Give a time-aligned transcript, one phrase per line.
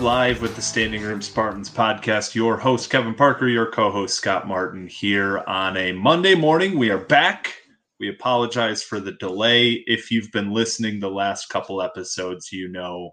[0.00, 2.34] Live with the Standing Room Spartans podcast.
[2.34, 6.78] Your host, Kevin Parker, your co host, Scott Martin, here on a Monday morning.
[6.78, 7.54] We are back.
[7.98, 9.82] We apologize for the delay.
[9.86, 13.12] If you've been listening the last couple episodes, you know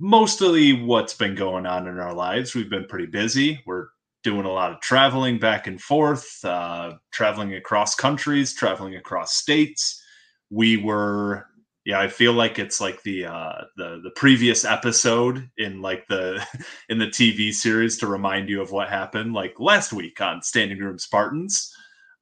[0.00, 2.54] mostly what's been going on in our lives.
[2.54, 3.62] We've been pretty busy.
[3.64, 3.86] We're
[4.24, 10.02] doing a lot of traveling back and forth, uh, traveling across countries, traveling across states.
[10.50, 11.46] We were
[11.84, 16.44] yeah i feel like it's like the uh the the previous episode in like the
[16.88, 20.78] in the tv series to remind you of what happened like last week on standing
[20.78, 21.72] room spartans.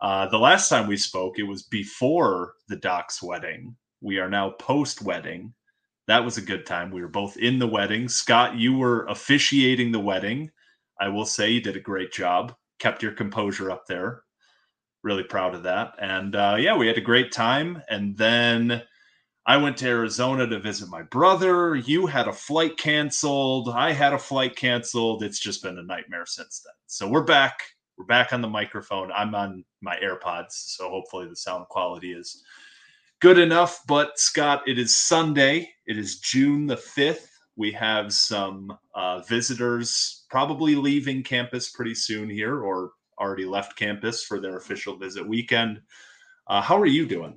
[0.00, 3.76] Uh the last time we spoke it was before the doc's wedding.
[4.00, 5.52] We are now post wedding
[6.06, 6.90] that was a good time.
[6.90, 8.08] We were both in the wedding.
[8.08, 10.50] Scott you were officiating the wedding.
[11.00, 12.54] I will say you did a great job.
[12.78, 14.22] Kept your composure up there.
[15.02, 15.94] Really proud of that.
[16.00, 17.82] And uh yeah we had a great time.
[17.90, 18.82] And then
[19.50, 21.74] I went to Arizona to visit my brother.
[21.74, 23.68] You had a flight canceled.
[23.68, 25.24] I had a flight canceled.
[25.24, 26.74] It's just been a nightmare since then.
[26.86, 27.58] So we're back.
[27.98, 29.10] We're back on the microphone.
[29.10, 32.44] I'm on my AirPods, so hopefully the sound quality is
[33.20, 33.82] good enough.
[33.88, 35.68] But Scott, it is Sunday.
[35.84, 37.26] It is June the 5th.
[37.56, 44.22] We have some uh, visitors probably leaving campus pretty soon here or already left campus
[44.22, 45.80] for their official visit weekend.
[46.46, 47.36] Uh, how are you doing?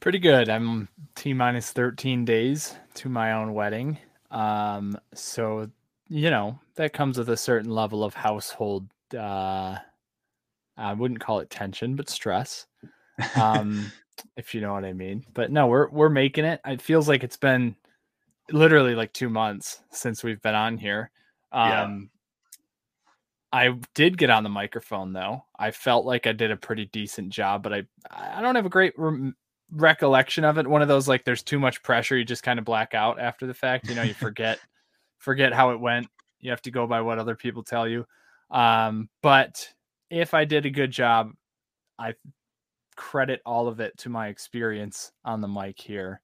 [0.00, 0.48] Pretty good.
[0.48, 3.98] I'm T minus 13 days to my own wedding.
[4.30, 5.70] Um, so,
[6.08, 9.76] you know, that comes with a certain level of household, uh,
[10.76, 12.66] I wouldn't call it tension, but stress.
[13.40, 13.90] Um,
[14.36, 15.24] if you know what I mean.
[15.32, 16.60] But no, we're, we're making it.
[16.66, 17.74] It feels like it's been
[18.50, 21.10] literally like two months since we've been on here.
[21.52, 21.98] Um, yeah.
[23.52, 25.44] I did get on the microphone though.
[25.58, 28.70] I felt like I did a pretty decent job, but I I don't have a
[28.70, 29.36] great rem-
[29.70, 30.66] recollection of it.
[30.66, 33.46] One of those like there's too much pressure, you just kind of black out after
[33.46, 33.88] the fact.
[33.88, 34.58] You know, you forget
[35.18, 36.08] forget how it went.
[36.40, 38.06] You have to go by what other people tell you.
[38.50, 39.68] Um, but
[40.10, 41.32] if I did a good job,
[41.98, 42.14] I
[42.96, 46.20] credit all of it to my experience on the mic here.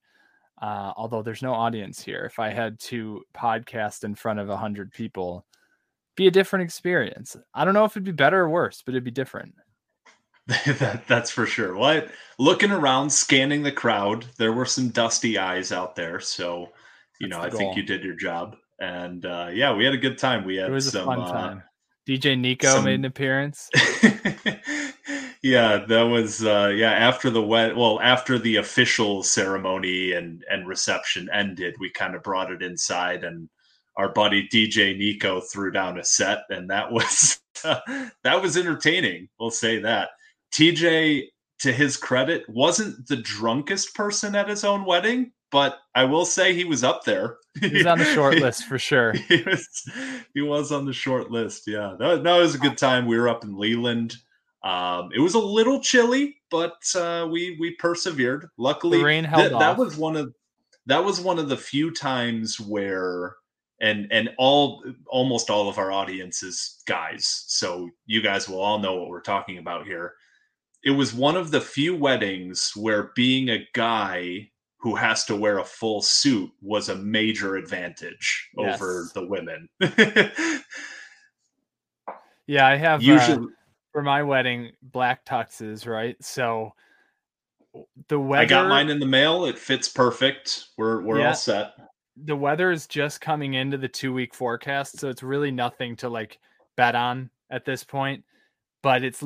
[0.61, 4.57] Uh, although there's no audience here, if I had to podcast in front of a
[4.57, 5.45] hundred people,
[6.15, 7.37] be a different experience.
[7.55, 9.55] I don't know if it'd be better or worse, but it'd be different.
[10.47, 11.75] that, that's for sure.
[11.75, 16.21] What looking around, scanning the crowd, there were some dusty eyes out there.
[16.21, 16.69] So,
[17.21, 17.59] you that's know, I goal.
[17.59, 18.57] think you did your job.
[18.81, 20.45] And uh, yeah, we had a good time.
[20.45, 21.63] We had it was some, a fun uh, time.
[22.09, 22.85] DJ Nico some...
[22.85, 23.71] made an appearance.
[25.43, 27.77] yeah, that was uh, yeah after the wet.
[27.77, 33.23] Well, after the official ceremony and and reception ended, we kind of brought it inside
[33.23, 33.49] and
[33.97, 39.29] our buddy DJ Nico threw down a set, and that was that was entertaining.
[39.39, 40.11] We'll say that.
[40.53, 41.29] TJ,
[41.61, 46.55] to his credit, wasn't the drunkest person at his own wedding, but I will say
[46.55, 47.37] he was up there.
[47.61, 49.13] He's on the short list for sure.
[49.29, 49.91] he, was,
[50.35, 51.65] he was on the short list.
[51.67, 53.07] Yeah, that, that was a good time.
[53.07, 54.17] We were up in Leland.
[54.65, 58.49] Um, it was a little chilly, but uh, we we persevered.
[58.57, 60.35] Luckily, the rain held th- That was one of
[60.87, 63.35] that was one of the few times where
[63.81, 68.79] and and all almost all of our audience is guys, so you guys will all
[68.79, 70.15] know what we're talking about here
[70.85, 75.59] it was one of the few weddings where being a guy who has to wear
[75.59, 78.75] a full suit was a major advantage yes.
[78.75, 79.69] over the women.
[82.49, 83.51] yeah, I have uh, usually uh,
[83.93, 86.17] for my wedding black tuxes, right?
[86.21, 86.73] So
[88.09, 88.43] the weather.
[88.43, 89.45] I got mine in the mail.
[89.45, 90.65] It fits perfect.
[90.77, 91.75] We're we're yeah, all set.
[92.25, 96.09] The weather is just coming into the two week forecast, so it's really nothing to
[96.09, 96.41] like
[96.77, 98.25] bet on at this point.
[98.83, 99.23] But it's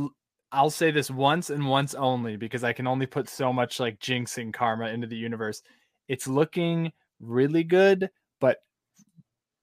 [0.52, 3.98] I'll say this once and once only because I can only put so much like
[3.98, 5.62] jinxing karma into the universe.
[6.08, 8.10] It's looking really good,
[8.40, 8.58] but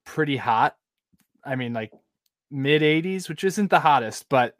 [0.05, 0.75] pretty hot.
[1.45, 1.91] I mean, like
[2.51, 4.55] mid 80s, which isn't the hottest, but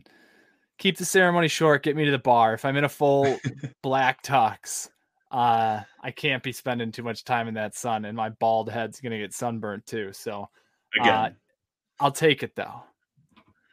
[0.78, 1.84] keep the ceremony short.
[1.84, 2.54] Get me to the bar.
[2.54, 3.38] If I'm in a full
[3.82, 4.90] black tux,
[5.32, 9.00] uh, I can't be spending too much time in that sun, and my bald head's
[9.00, 10.12] gonna get sunburnt too.
[10.14, 10.50] So,
[11.00, 11.36] uh, again,
[12.00, 12.84] I'll take it though.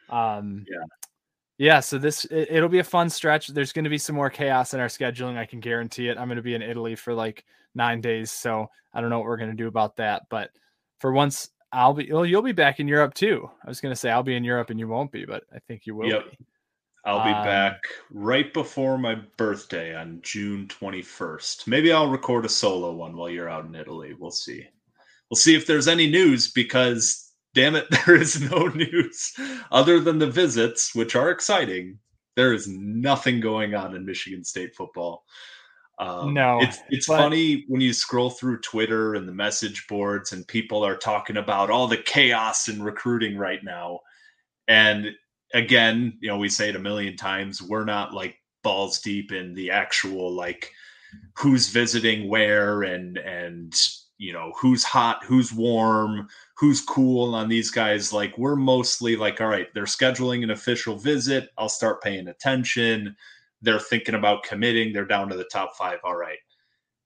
[0.09, 0.83] Um, yeah,
[1.61, 1.79] yeah.
[1.79, 3.47] So this it, will be a fun stretch.
[3.47, 5.37] There's going to be some more chaos in our scheduling.
[5.37, 6.17] I can guarantee it.
[6.17, 9.27] I'm going to be in Italy for like nine days, so I don't know what
[9.27, 10.23] we're going to do about that.
[10.29, 10.49] But
[10.97, 12.11] for once, I'll be.
[12.11, 13.47] Well, you'll be back in Europe too.
[13.63, 15.59] I was going to say I'll be in Europe and you won't be, but I
[15.59, 16.31] think you will yep.
[16.31, 16.37] be.
[17.05, 17.81] I'll be um, back
[18.11, 21.67] right before my birthday on June 21st.
[21.67, 24.15] Maybe I'll record a solo one while you're out in Italy.
[24.17, 24.67] We'll see.
[25.29, 29.33] We'll see if there's any news because, damn it, there is no news
[29.71, 31.99] other than the visits, which are exciting.
[32.35, 35.23] There is nothing going on in Michigan State football.
[35.99, 37.17] Um, no, it's it's but...
[37.17, 41.69] funny when you scroll through Twitter and the message boards, and people are talking about
[41.69, 43.99] all the chaos in recruiting right now.
[44.67, 45.11] And
[45.53, 49.53] again, you know, we say it a million times, we're not like balls deep in
[49.53, 50.71] the actual like
[51.37, 53.75] who's visiting where and and
[54.21, 59.41] you know who's hot who's warm who's cool on these guys like we're mostly like
[59.41, 61.49] all right they're scheduling an official visit.
[61.57, 63.15] I'll start paying attention.
[63.63, 64.93] They're thinking about committing.
[64.93, 65.97] They're down to the top five.
[66.03, 66.37] All right.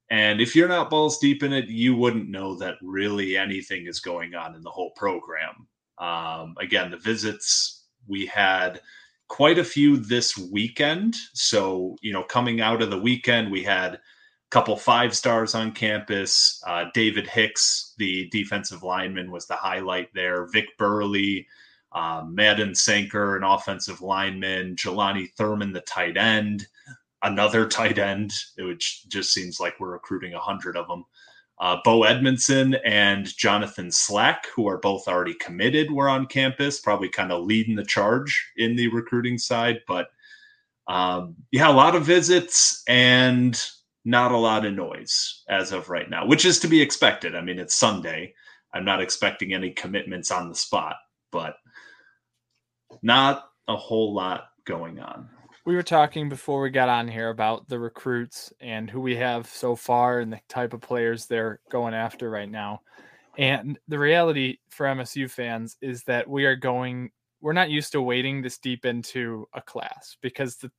[0.09, 4.01] And if you're not balls deep in it you wouldn't know that really anything is
[4.01, 5.67] going on in the whole program.
[5.97, 8.81] Um, again the visits we had
[9.29, 11.15] quite a few this weekend.
[11.33, 13.99] So, you know, coming out of the weekend, we had
[14.55, 16.63] couple five stars on campus.
[16.65, 20.45] Uh, David Hicks, the defensive lineman, was the highlight there.
[20.45, 21.45] Vic Burley,
[21.91, 24.77] um, Madden Sanker, an offensive lineman.
[24.77, 26.67] Jelani Thurman, the tight end.
[27.21, 31.03] Another tight end, which just seems like we're recruiting a hundred of them.
[31.59, 37.09] Uh, Bo Edmondson and Jonathan Slack, who are both already committed, were on campus, probably
[37.09, 39.81] kind of leading the charge in the recruiting side.
[39.85, 40.07] But
[40.87, 43.61] um, yeah, a lot of visits and
[44.05, 47.35] not a lot of noise as of right now, which is to be expected.
[47.35, 48.33] I mean, it's Sunday.
[48.73, 50.95] I'm not expecting any commitments on the spot,
[51.31, 51.55] but
[53.01, 55.29] not a whole lot going on
[55.65, 59.47] we were talking before we got on here about the recruits and who we have
[59.47, 62.81] so far and the type of players they're going after right now.
[63.37, 67.09] And the reality for MSU fans is that we are going,
[67.41, 70.71] we're not used to wading this deep into a class because the,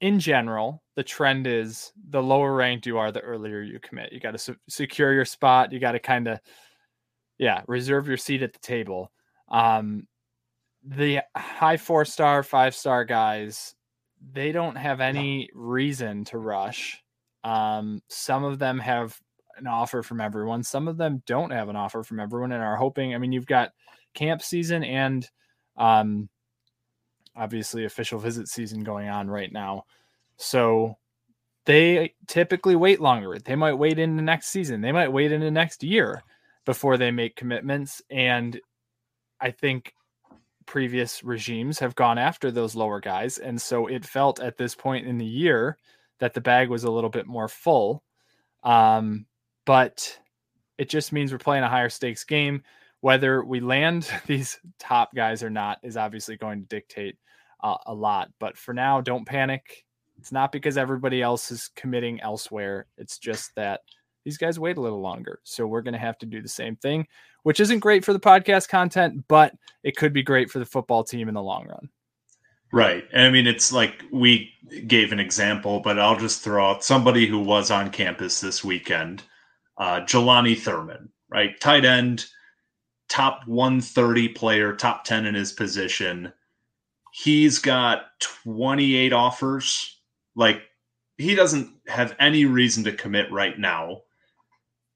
[0.00, 4.12] in general, the trend is the lower ranked you are, the earlier you commit.
[4.12, 5.72] You got to se- secure your spot.
[5.72, 6.40] You got to kind of,
[7.38, 9.10] yeah, reserve your seat at the table.
[9.48, 10.06] Um,
[10.84, 13.74] the high four star, five star guys,
[14.32, 17.02] they don't have any reason to rush.
[17.44, 19.18] Um, some of them have
[19.56, 20.62] an offer from everyone.
[20.62, 23.14] Some of them don't have an offer from everyone and are hoping.
[23.14, 23.72] I mean, you've got
[24.14, 25.28] camp season and
[25.76, 26.28] um,
[27.36, 29.84] obviously official visit season going on right now.
[30.36, 30.96] So
[31.66, 33.38] they typically wait longer.
[33.38, 34.80] They might wait into next season.
[34.80, 36.22] They might wait into next year
[36.64, 38.00] before they make commitments.
[38.10, 38.60] And
[39.40, 39.92] I think
[40.66, 43.38] previous regimes have gone after those lower guys.
[43.38, 45.76] And so it felt at this point in the year
[46.18, 48.02] that the bag was a little bit more full.
[48.62, 49.26] Um,
[49.64, 50.18] but
[50.78, 52.62] it just means we're playing a higher stakes game.
[53.00, 57.16] Whether we land these top guys or not is obviously going to dictate
[57.86, 58.30] a lot.
[58.38, 59.84] But for now, don't panic.
[60.18, 62.86] It's not because everybody else is committing elsewhere.
[62.96, 63.80] It's just that
[64.24, 65.40] these guys wait a little longer.
[65.44, 67.06] So we're going to have to do the same thing,
[67.44, 69.54] which isn't great for the podcast content, but
[69.84, 71.88] it could be great for the football team in the long run.
[72.72, 73.04] Right.
[73.12, 74.50] And I mean, it's like we
[74.86, 79.22] gave an example, but I'll just throw out somebody who was on campus this weekend,
[79.78, 81.58] uh, Jelani Thurman, right?
[81.60, 82.26] Tight end,
[83.08, 86.32] top 130 player, top 10 in his position.
[87.24, 88.06] He's got
[88.54, 90.00] 28 offers.
[90.34, 90.62] Like,
[91.16, 94.02] he doesn't have any reason to commit right now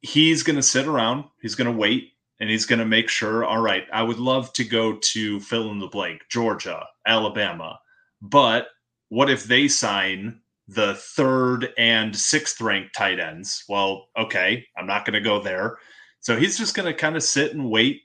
[0.03, 3.45] he's going to sit around, he's going to wait, and he's going to make sure,
[3.45, 7.79] all right, I would love to go to fill in the blank, Georgia, Alabama.
[8.23, 8.69] But
[9.09, 13.65] what if they sign the third and sixth ranked tight ends?
[13.69, 15.79] Well, okay, I'm not going to go there.
[16.21, 18.03] So he's just going to kind of sit and wait,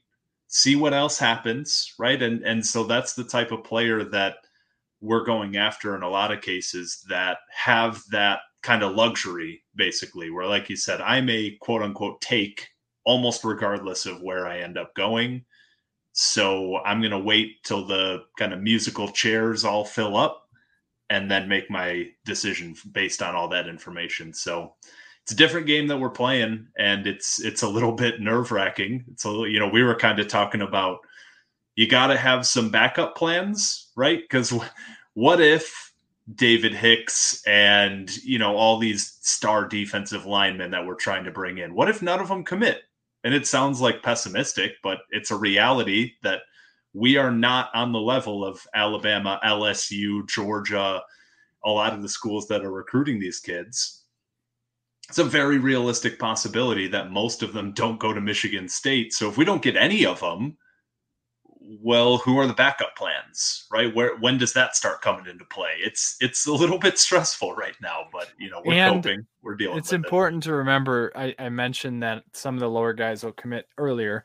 [0.55, 2.21] see what else happens, right?
[2.23, 4.37] And and so that's the type of player that
[5.01, 10.29] we're going after in a lot of cases that have that kind of luxury, basically,
[10.29, 12.69] where, like you said, I may quote unquote take
[13.03, 15.43] almost regardless of where I end up going.
[16.13, 20.47] So I'm going to wait till the kind of musical chairs all fill up
[21.09, 24.33] and then make my decision based on all that information.
[24.33, 24.75] So
[25.25, 29.03] it's a different game that we're playing and it's it's a little bit nerve wracking.
[29.25, 30.99] Little, you know, we were kind of talking about
[31.75, 34.19] you got to have some backup plans, right?
[34.21, 34.53] Because
[35.15, 35.93] what if
[36.35, 41.57] David Hicks and you know all these star defensive linemen that we're trying to bring
[41.57, 41.73] in?
[41.73, 42.83] What if none of them commit?
[43.23, 46.41] And it sounds like pessimistic, but it's a reality that
[46.93, 51.01] we are not on the level of Alabama, LSU, Georgia,
[51.63, 54.03] a lot of the schools that are recruiting these kids.
[55.09, 59.13] It's a very realistic possibility that most of them don't go to Michigan State.
[59.13, 60.57] So if we don't get any of them,
[61.81, 63.93] well, who are the backup plans, right?
[63.93, 65.71] Where when does that start coming into play?
[65.79, 69.55] It's it's a little bit stressful right now, but you know we're and coping, we're
[69.55, 69.77] dealing.
[69.77, 70.49] It's important it.
[70.49, 71.11] to remember.
[71.15, 74.23] I, I mentioned that some of the lower guys will commit earlier.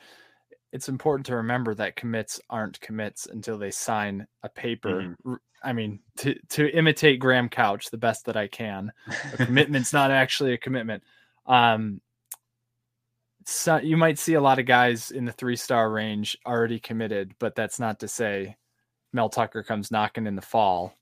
[0.73, 5.03] It's important to remember that commits aren't commits until they sign a paper.
[5.03, 5.35] Mm-hmm.
[5.63, 8.93] I mean, to to imitate Graham Couch the best that I can,
[9.33, 11.03] a commitment's not actually a commitment.
[11.47, 12.01] Um,
[13.47, 17.35] so you might see a lot of guys in the three star range already committed,
[17.39, 18.57] but that's not to say
[19.13, 20.95] Mel Tucker comes knocking in the fall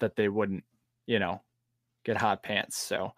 [0.00, 0.64] that they wouldn't,
[1.06, 1.40] you know,
[2.04, 2.76] get hot pants.
[2.76, 3.12] So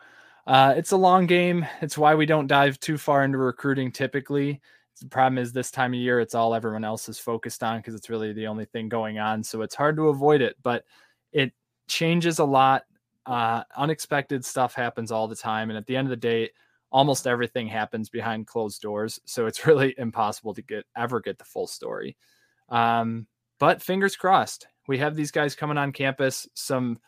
[0.46, 1.66] uh, it's a long game.
[1.80, 4.60] It's why we don't dive too far into recruiting typically.
[5.00, 7.94] The problem is this time of year, it's all everyone else is focused on because
[7.94, 9.42] it's really the only thing going on.
[9.42, 10.84] So it's hard to avoid it, but
[11.32, 11.52] it
[11.88, 12.84] changes a lot.
[13.26, 15.70] Uh, unexpected stuff happens all the time.
[15.70, 16.50] And at the end of the day,
[16.90, 21.44] almost everything happens behind closed doors so it's really impossible to get ever get the
[21.44, 22.16] full story
[22.68, 23.26] um,
[23.58, 26.98] but fingers crossed we have these guys coming on campus some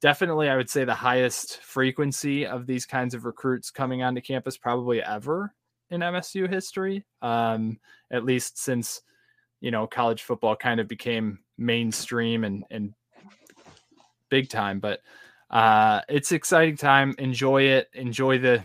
[0.00, 4.56] definitely i would say the highest frequency of these kinds of recruits coming onto campus
[4.56, 5.54] probably ever
[5.92, 7.78] in msu history um,
[8.10, 9.02] at least since
[9.60, 12.92] you know college football kind of became mainstream and and
[14.28, 15.00] big time but
[15.50, 18.64] uh, it's exciting time enjoy it enjoy the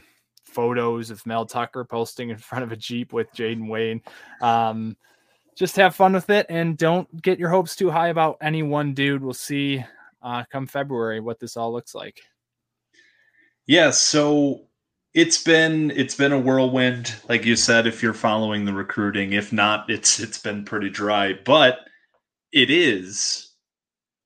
[0.58, 4.02] photos of Mel Tucker posting in front of a Jeep with Jaden Wayne.
[4.42, 4.98] Um,
[5.56, 8.96] just have fun with it and don't get your hopes too high about any one
[8.96, 9.24] dude.
[9.24, 9.84] We'll see
[10.22, 12.22] uh, come February what this all looks like.
[13.68, 14.62] Yeah, so
[15.18, 17.88] it's been it's been a whirlwind, like you said.
[17.88, 21.34] If you're following the recruiting, if not, it's it's been pretty dry.
[21.46, 21.80] But
[22.54, 23.52] it is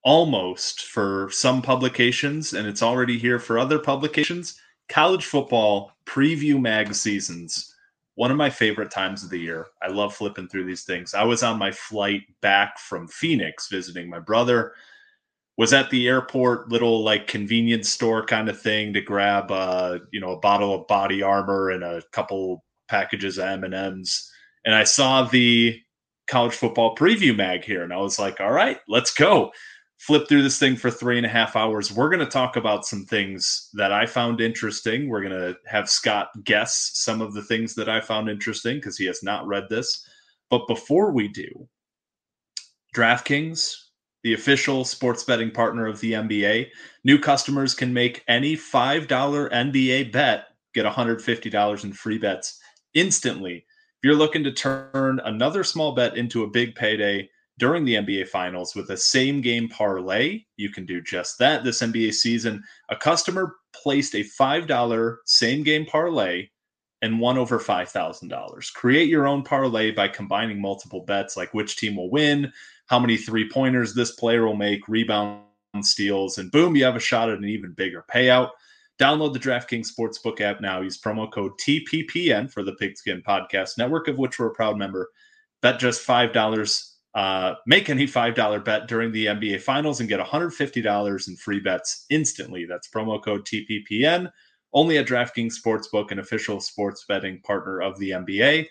[0.03, 4.59] almost for some publications, and it's already here for other publications
[4.91, 7.73] college football preview mag seasons
[8.15, 11.23] one of my favorite times of the year i love flipping through these things i
[11.23, 14.73] was on my flight back from phoenix visiting my brother
[15.57, 20.19] was at the airport little like convenience store kind of thing to grab uh you
[20.19, 24.29] know a bottle of body armor and a couple packages of m&ms
[24.65, 25.79] and i saw the
[26.27, 29.51] college football preview mag here and i was like all right let's go
[30.01, 31.91] flip through this thing for three and a half hours.
[31.91, 35.07] We're going to talk about some things that I found interesting.
[35.07, 38.97] We're going to have Scott guess some of the things that I found interesting because
[38.97, 40.03] he has not read this.
[40.49, 41.69] But before we do,
[42.95, 43.75] DraftKings,
[44.23, 46.67] the official sports betting partner of the NBA,
[47.03, 52.59] new customers can make any $5 NBA bet, get $150 in free bets
[52.93, 53.57] instantly.
[53.57, 57.29] If you're looking to turn another small bet into a big payday,
[57.61, 60.41] during the NBA Finals with a same game parlay.
[60.57, 62.63] You can do just that this NBA season.
[62.89, 66.47] A customer placed a $5 same game parlay
[67.03, 68.73] and won over $5,000.
[68.73, 72.51] Create your own parlay by combining multiple bets like which team will win,
[72.91, 75.39] how many three pointers this player will make, rebound
[75.81, 78.49] steals, and boom, you have a shot at an even bigger payout.
[78.99, 80.81] Download the DraftKings Sportsbook app now.
[80.81, 85.09] Use promo code TPPN for the Pigskin Podcast Network, of which we're a proud member.
[85.61, 91.27] Bet just $5 uh, make any $5 bet during the NBA Finals and get $150
[91.29, 92.65] in free bets instantly.
[92.65, 94.29] That's promo code TPPN,
[94.73, 98.67] only at DraftKings Sportsbook, an official sports betting partner of the NBA.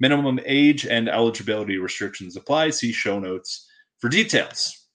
[0.00, 2.70] Minimum age and eligibility restrictions apply.
[2.70, 3.66] See show notes
[3.98, 4.86] for details.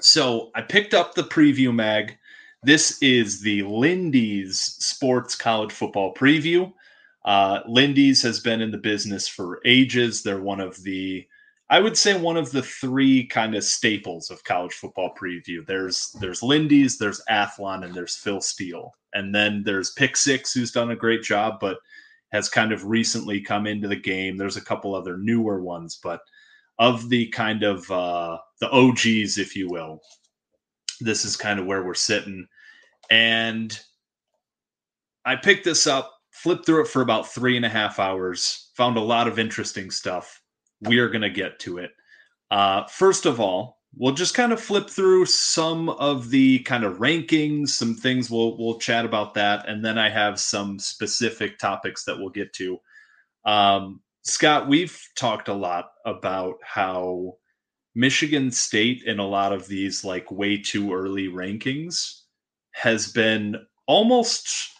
[0.00, 2.16] So I picked up the preview mag.
[2.62, 6.72] This is the Lindy's Sports College Football Preview.
[7.24, 10.22] Uh, Lindy's has been in the business for ages.
[10.22, 11.26] They're one of the
[11.72, 15.64] I would say one of the three kind of staples of college football preview.
[15.66, 18.92] There's there's Lindy's, there's Athlon, and there's Phil Steele.
[19.14, 21.78] And then there's Pick Six, who's done a great job, but
[22.32, 24.36] has kind of recently come into the game.
[24.36, 26.20] There's a couple other newer ones, but
[26.78, 30.00] of the kind of uh, the OGs, if you will,
[31.00, 32.46] this is kind of where we're sitting.
[33.10, 33.78] And
[35.24, 38.96] I picked this up, flipped through it for about three and a half hours, found
[38.96, 40.40] a lot of interesting stuff.
[40.80, 41.90] We are going to get to it.
[42.50, 46.98] Uh, first of all, we'll just kind of flip through some of the kind of
[46.98, 52.04] rankings, some things we'll we'll chat about that, and then I have some specific topics
[52.04, 52.78] that we'll get to.
[53.44, 57.36] Um, Scott, we've talked a lot about how
[57.94, 62.20] Michigan State in a lot of these like way too early rankings
[62.72, 63.56] has been
[63.86, 64.71] almost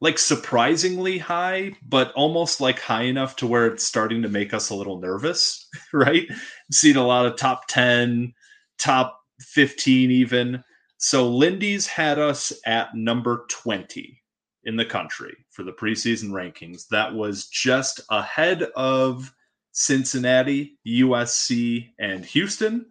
[0.00, 4.70] like surprisingly high, but almost like high enough to where it's starting to make us
[4.70, 6.26] a little nervous, right?
[6.70, 8.32] Seen a lot of top 10,
[8.78, 10.62] top 15 even.
[10.98, 14.20] So Lindy's had us at number 20
[14.64, 16.88] in the country for the preseason rankings.
[16.90, 19.32] That was just ahead of
[19.72, 22.86] Cincinnati, USC, and Houston,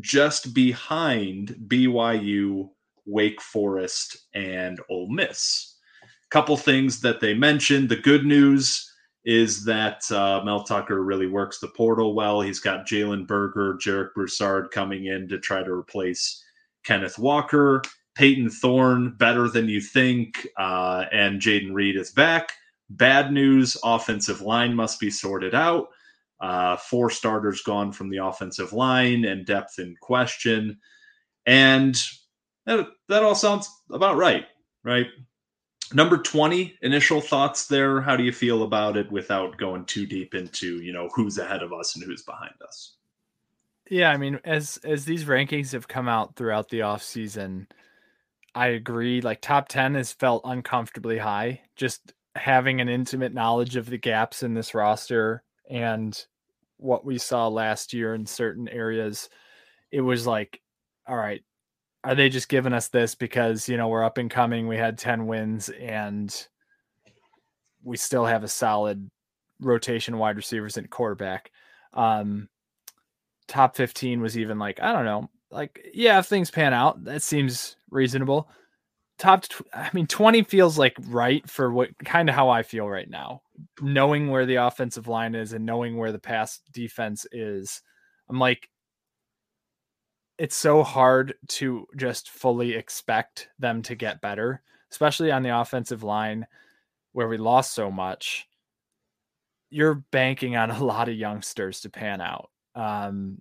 [0.00, 2.70] just behind BYU,
[3.06, 5.73] Wake Forest, and Ole Miss.
[6.34, 7.88] Couple things that they mentioned.
[7.88, 8.92] The good news
[9.24, 12.40] is that uh, Mel Tucker really works the portal well.
[12.40, 16.42] He's got Jalen Berger, Jarek Broussard coming in to try to replace
[16.82, 17.82] Kenneth Walker.
[18.16, 22.48] Payton Thorne, better than you think, uh, and Jayden Reed is back.
[22.90, 25.86] Bad news offensive line must be sorted out.
[26.40, 30.80] Uh, four starters gone from the offensive line and depth in question.
[31.46, 31.96] And
[32.66, 34.46] that, that all sounds about right,
[34.82, 35.06] right?
[35.92, 38.00] Number 20, initial thoughts there.
[38.00, 41.62] How do you feel about it without going too deep into, you know, who's ahead
[41.62, 42.94] of us and who's behind us?
[43.90, 47.68] Yeah, I mean, as as these rankings have come out throughout the off season,
[48.54, 49.20] I agree.
[49.20, 51.60] Like top 10 has felt uncomfortably high.
[51.76, 56.26] Just having an intimate knowledge of the gaps in this roster and
[56.78, 59.28] what we saw last year in certain areas,
[59.90, 60.60] it was like,
[61.06, 61.42] all right,
[62.04, 64.98] are they just giving us this because, you know, we're up and coming, we had
[64.98, 66.46] 10 wins and
[67.82, 69.10] we still have a solid
[69.60, 71.50] rotation wide receivers and quarterback.
[71.94, 72.48] Um
[73.48, 77.22] top 15 was even like, I don't know, like yeah, if things pan out, that
[77.22, 78.50] seems reasonable.
[79.16, 83.08] Top, I mean, 20 feels like right for what kind of how I feel right
[83.08, 83.42] now.
[83.80, 87.80] Knowing where the offensive line is and knowing where the pass defense is,
[88.28, 88.68] I'm like,
[90.38, 96.02] it's so hard to just fully expect them to get better, especially on the offensive
[96.02, 96.46] line
[97.12, 98.48] where we lost so much.
[99.70, 102.50] You're banking on a lot of youngsters to pan out.
[102.74, 103.40] Um,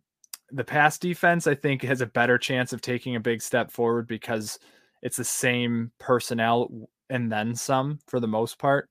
[0.51, 4.07] the pass defense, I think, has a better chance of taking a big step forward
[4.07, 4.59] because
[5.01, 8.89] it's the same personnel and then some for the most part.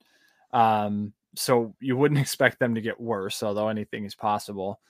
[0.52, 4.80] Um, so you wouldn't expect them to get worse, although anything is possible.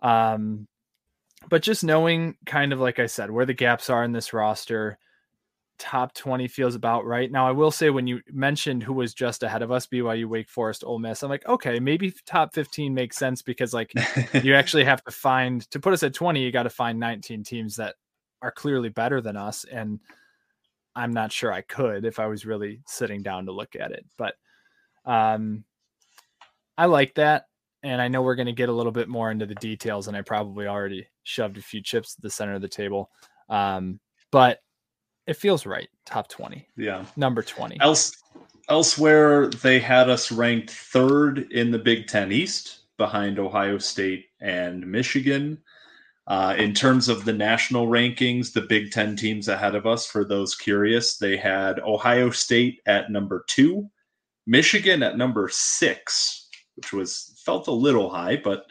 [0.00, 0.68] Um,
[1.48, 4.98] but just knowing, kind of like I said, where the gaps are in this roster,
[5.78, 7.30] top 20 feels about right.
[7.30, 10.48] Now, I will say when you mentioned who was just ahead of us, BYU, Wake
[10.48, 13.92] Forest, Ole Miss, I'm like, okay, maybe top 15 makes sense because like
[14.42, 17.42] you actually have to find to put us at 20, you got to find 19
[17.42, 17.96] teams that
[18.42, 19.64] are clearly better than us.
[19.64, 20.00] And
[20.94, 24.04] I'm not sure I could if I was really sitting down to look at it.
[24.16, 24.34] But
[25.04, 25.64] um
[26.78, 27.46] I like that.
[27.82, 30.16] And I know we're going to get a little bit more into the details, and
[30.16, 33.10] I probably already shoved a few chips to the center of the table.
[33.48, 33.98] Um,
[34.30, 34.60] but
[35.26, 35.88] it feels right.
[36.06, 36.66] Top 20.
[36.76, 37.04] Yeah.
[37.16, 37.78] Number 20.
[37.80, 38.12] Else,
[38.68, 44.86] elsewhere, they had us ranked third in the Big Ten East behind Ohio State and
[44.86, 45.58] Michigan.
[46.28, 50.24] Uh, in terms of the national rankings, the Big Ten teams ahead of us, for
[50.24, 53.88] those curious, they had Ohio State at number two,
[54.46, 58.66] Michigan at number six, which was felt a little high, but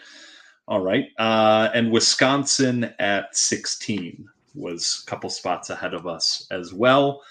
[0.67, 6.73] all right, uh, and Wisconsin at 16 was a couple spots ahead of us as
[6.73, 7.21] well.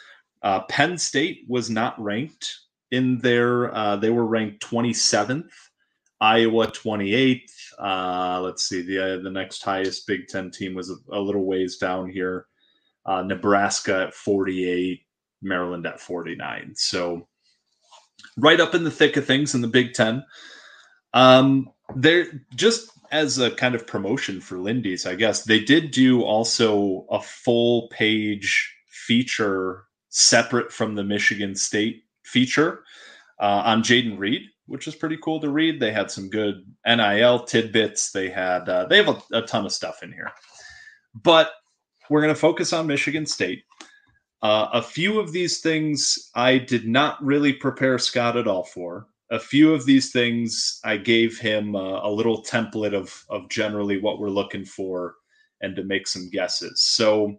[0.42, 5.50] Uh, Penn State was not ranked in their, uh, they were ranked 27th,
[6.20, 7.72] Iowa 28th.
[7.78, 11.44] Uh, let's see, the, uh, the next highest Big Ten team was a, a little
[11.44, 12.46] ways down here.
[13.06, 15.00] Uh, Nebraska at 48,
[15.42, 16.72] Maryland at 49.
[16.74, 17.26] So
[18.36, 20.24] right up in the thick of things in the Big Ten.
[21.14, 26.22] Um, they're just as a kind of promotion for Lindy's, I guess, they did do
[26.22, 32.84] also a full page feature separate from the Michigan State feature
[33.40, 35.80] uh, on Jayden Reed, which is pretty cool to read.
[35.80, 38.12] They had some good NIL tidbits.
[38.12, 40.30] They had uh, they have a, a ton of stuff in here,
[41.14, 41.50] but
[42.08, 43.64] we're going to focus on Michigan State.
[44.42, 49.06] Uh, a few of these things I did not really prepare Scott at all for
[49.30, 54.00] a few of these things I gave him a, a little template of of generally
[54.00, 55.14] what we're looking for
[55.60, 56.82] and to make some guesses.
[56.82, 57.36] So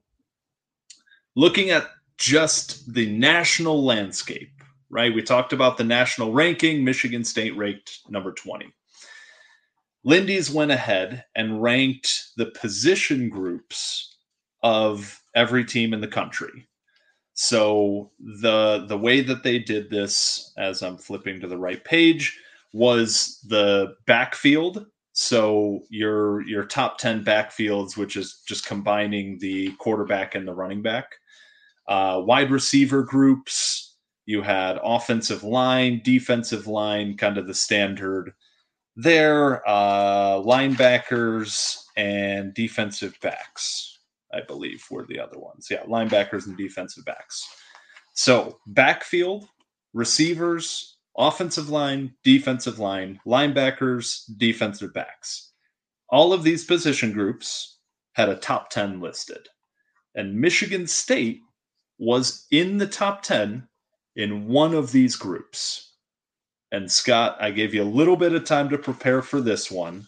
[1.36, 4.52] looking at just the national landscape,
[4.90, 5.14] right?
[5.14, 6.84] We talked about the national ranking.
[6.84, 8.72] Michigan State ranked number 20.
[10.04, 14.18] Lindy's went ahead and ranked the position groups
[14.64, 16.68] of every team in the country.
[17.44, 22.40] So the the way that they did this, as I'm flipping to the right page,
[22.72, 24.86] was the backfield.
[25.14, 30.84] So your your top ten backfields, which is just combining the quarterback and the running
[30.84, 31.16] back,
[31.88, 33.96] uh, wide receiver groups.
[34.28, 38.34] You had offensive line, defensive line, kind of the standard
[38.96, 39.68] there.
[39.68, 43.98] Uh, linebackers and defensive backs.
[44.34, 45.68] I believe, were the other ones.
[45.70, 47.46] Yeah, linebackers and defensive backs.
[48.14, 49.46] So, backfield,
[49.94, 55.52] receivers, offensive line, defensive line, linebackers, defensive backs.
[56.10, 57.78] All of these position groups
[58.14, 59.48] had a top 10 listed.
[60.16, 61.40] And Michigan State
[61.98, 63.68] was in the top 10
[64.16, 65.94] in one of these groups.
[66.72, 70.08] And Scott, I gave you a little bit of time to prepare for this one.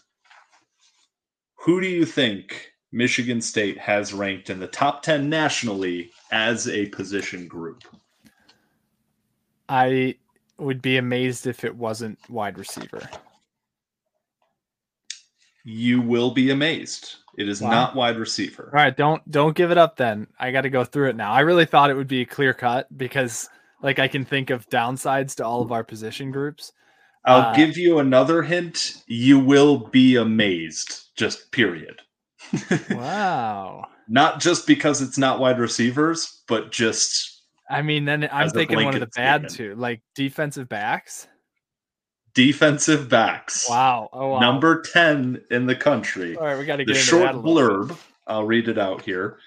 [1.59, 6.86] Who do you think Michigan State has ranked in the top 10 nationally as a
[6.89, 7.84] position group.
[9.67, 10.15] I
[10.60, 13.10] would be amazed if it wasn't wide receiver.
[15.63, 17.15] You will be amazed.
[17.36, 17.71] It is wow.
[17.71, 18.69] not wide receiver.
[18.71, 20.27] All right, don't don't give it up then.
[20.38, 21.32] I got to go through it now.
[21.32, 23.49] I really thought it would be a clear cut because
[23.82, 26.73] like I can think of downsides to all of our position groups.
[27.25, 29.01] I'll uh, give you another hint.
[29.08, 31.06] You will be amazed.
[31.15, 32.01] Just period
[32.92, 33.88] wow.
[34.08, 37.42] Not just because it's not wide receivers, but just.
[37.70, 39.76] I mean, then I'm thinking one of the bad statement.
[39.76, 41.28] two, like defensive backs.
[42.34, 43.70] Defensive backs.
[43.70, 44.10] Wow.
[44.12, 44.39] Oh, wow.
[44.39, 46.36] Number 10 in the country.
[46.36, 47.96] All right, we got to get the short blurb.
[48.26, 49.38] I'll read it out here.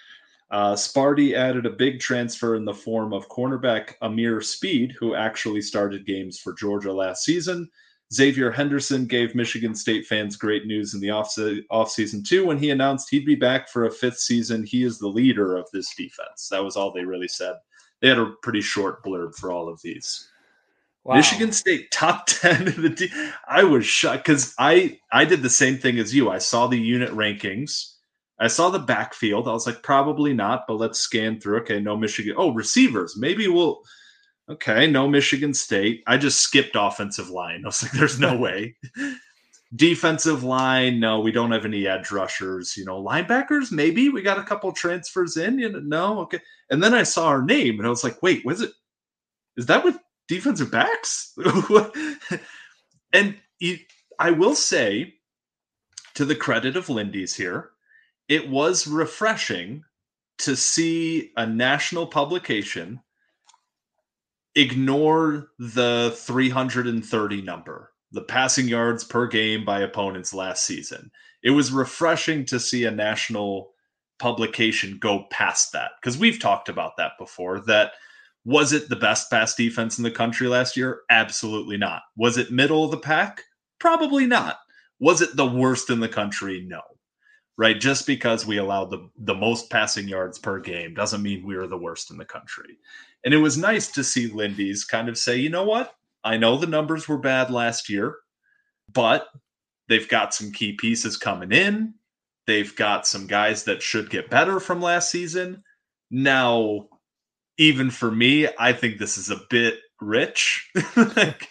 [0.51, 5.61] Uh, Sparty added a big transfer in the form of cornerback Ameer Speed, who actually
[5.61, 7.69] started games for Georgia last season.
[8.15, 12.71] Xavier Henderson gave Michigan State fans great news in the off offseason, too, when he
[12.71, 14.65] announced he'd be back for a fifth season.
[14.65, 16.49] He is the leader of this defense.
[16.51, 17.55] That was all they really said.
[18.01, 20.29] They had a pretty short blurb for all of these.
[21.03, 21.17] Wow.
[21.17, 23.13] Michigan State top 10 in the D-
[23.49, 26.31] I was shocked because I I did the same thing as you.
[26.31, 27.93] I saw the unit rankings.
[28.39, 29.49] I saw the backfield.
[29.49, 31.61] I was like, probably not, but let's scan through.
[31.61, 32.35] Okay, no Michigan.
[32.37, 33.17] Oh, receivers.
[33.17, 33.83] Maybe we'll
[34.49, 36.03] Okay, no Michigan State.
[36.07, 37.63] I just skipped offensive line.
[37.65, 38.77] I was like, there's no way.
[39.75, 42.77] Defensive line, no, we don't have any edge rushers.
[42.77, 45.59] You know, linebackers, maybe we got a couple transfers in.
[45.59, 46.41] You know, no, okay.
[46.71, 48.71] And then I saw our name and I was like, wait, was it?
[49.57, 51.33] Is that with defensive backs?
[53.13, 53.37] and
[54.19, 55.15] I will say,
[56.15, 57.71] to the credit of Lindy's here,
[58.29, 59.85] it was refreshing
[60.39, 63.01] to see a national publication
[64.57, 71.11] ignore the 330 number, the passing yards per game by opponents last season.
[71.43, 73.71] It was refreshing to see a national
[74.19, 77.61] publication go past that because we've talked about that before.
[77.61, 77.93] That
[78.45, 81.01] was it the best pass defense in the country last year?
[81.11, 82.03] Absolutely not.
[82.17, 83.43] Was it middle of the pack?
[83.79, 84.59] Probably not.
[84.99, 86.65] Was it the worst in the country?
[86.67, 86.81] No.
[87.59, 87.79] Right?
[87.79, 91.67] Just because we allowed the, the most passing yards per game doesn't mean we were
[91.67, 92.79] the worst in the country.
[93.27, 95.93] And it was nice to see Lindy's kind of say, you know what?
[96.23, 98.15] I know the numbers were bad last year,
[98.93, 99.27] but
[99.89, 101.95] they've got some key pieces coming in.
[102.47, 105.65] They've got some guys that should get better from last season.
[106.09, 106.87] Now,
[107.59, 110.71] even for me, I think this is a bit rich.
[110.97, 111.49] like,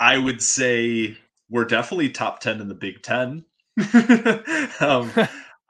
[0.00, 1.16] I would say
[1.48, 3.44] we're definitely top 10 in the Big Ten.
[4.80, 5.12] um,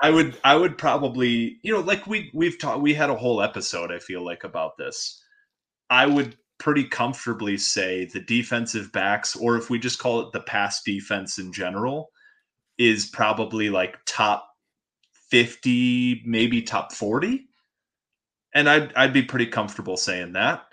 [0.00, 3.42] I would I would probably you know like we we've talked we had a whole
[3.42, 5.22] episode I feel like about this.
[5.90, 10.40] I would pretty comfortably say the defensive backs or if we just call it the
[10.40, 12.10] pass defense in general
[12.78, 14.48] is probably like top
[15.30, 17.46] 50 maybe top 40
[18.54, 20.64] and I'd I'd be pretty comfortable saying that.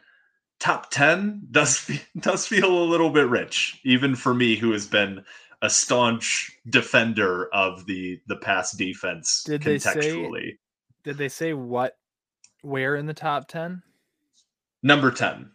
[0.59, 5.23] Top 10 does does feel a little bit rich even for me who has been
[5.61, 10.31] a staunch defender of the the pass defense did contextually.
[10.33, 10.57] They say,
[11.03, 11.97] did they say what
[12.61, 13.81] where in the top 10?
[14.83, 15.51] Number 10.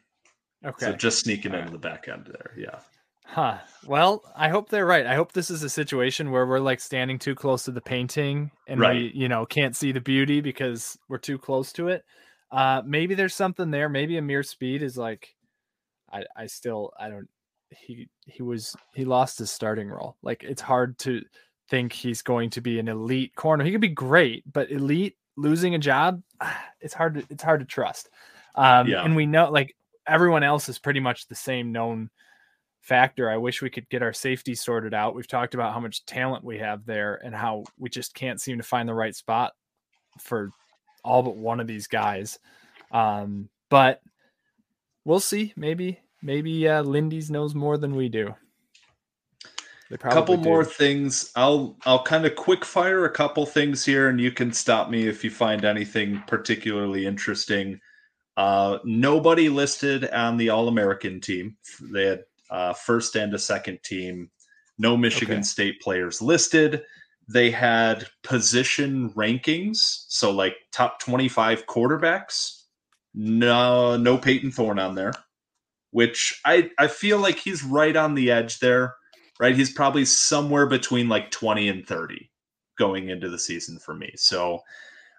[0.64, 0.86] Okay.
[0.86, 1.80] So just sneaking All into right.
[1.80, 2.52] the back end there.
[2.56, 2.78] Yeah.
[3.24, 3.58] Huh.
[3.84, 5.06] Well, I hope they're right.
[5.06, 8.52] I hope this is a situation where we're like standing too close to the painting
[8.68, 8.94] and right.
[8.96, 12.04] we, you know, can't see the beauty because we're too close to it.
[12.52, 13.88] Uh maybe there's something there.
[13.88, 15.34] Maybe Ameer Speed is like
[16.12, 17.28] I I still I don't
[17.70, 20.16] he he was he lost his starting role.
[20.22, 21.22] Like it's hard to
[21.68, 23.64] think he's going to be an elite corner.
[23.64, 26.22] He could be great, but elite losing a job,
[26.80, 28.08] it's hard to it's hard to trust.
[28.54, 29.04] Um, yeah.
[29.04, 29.76] and we know like
[30.06, 32.10] everyone else is pretty much the same known
[32.80, 33.28] factor.
[33.28, 35.14] I wish we could get our safety sorted out.
[35.14, 38.58] We've talked about how much talent we have there and how we just can't seem
[38.58, 39.52] to find the right spot
[40.20, 40.50] for
[41.04, 42.38] all but one of these guys.
[42.92, 44.00] Um, but
[45.04, 45.52] we'll see.
[45.56, 48.34] Maybe maybe uh, Lindy's knows more than we do.
[49.90, 50.42] A couple do.
[50.42, 51.30] more things.
[51.36, 55.06] I'll I'll kind of quick fire a couple things here, and you can stop me
[55.06, 57.80] if you find anything particularly interesting.
[58.36, 61.56] Uh, nobody listed on the All American team.
[61.80, 64.30] They had uh, first and a second team.
[64.78, 65.42] No Michigan okay.
[65.42, 66.82] State players listed.
[67.28, 72.64] They had position rankings, so like top twenty-five quarterbacks.
[73.14, 75.12] No, no Payton Thorne on there,
[75.96, 78.94] which I I feel like he's right on the edge there
[79.38, 79.54] right?
[79.54, 82.30] He's probably somewhere between like 20 and 30
[82.78, 84.12] going into the season for me.
[84.16, 84.60] So,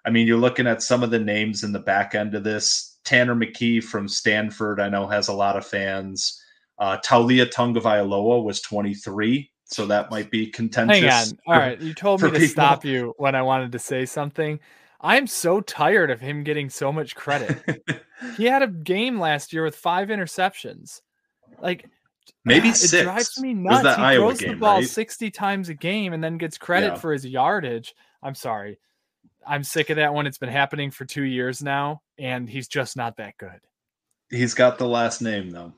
[0.04, 2.98] I mean, you're looking at some of the names in the back end of this.
[3.04, 6.40] Tanner McKee from Stanford, I know, has a lot of fans.
[6.78, 11.00] Uh, Taulia Tagovailoa was 23, so that might be contentious.
[11.00, 11.38] Hang on.
[11.46, 12.48] All right, you told me to people.
[12.48, 14.60] stop you when I wanted to say something.
[15.00, 17.82] I'm so tired of him getting so much credit.
[18.36, 21.00] he had a game last year with five interceptions.
[21.60, 21.88] Like
[22.44, 22.92] Maybe six.
[22.92, 23.96] It drives me nuts.
[23.96, 24.88] he Iowa throws game, the ball right?
[24.88, 26.98] 60 times a game and then gets credit yeah.
[26.98, 27.94] for his yardage.
[28.22, 28.78] I'm sorry.
[29.46, 30.26] I'm sick of that one.
[30.26, 33.60] It's been happening for two years now, and he's just not that good.
[34.30, 35.72] He's got the last name, though.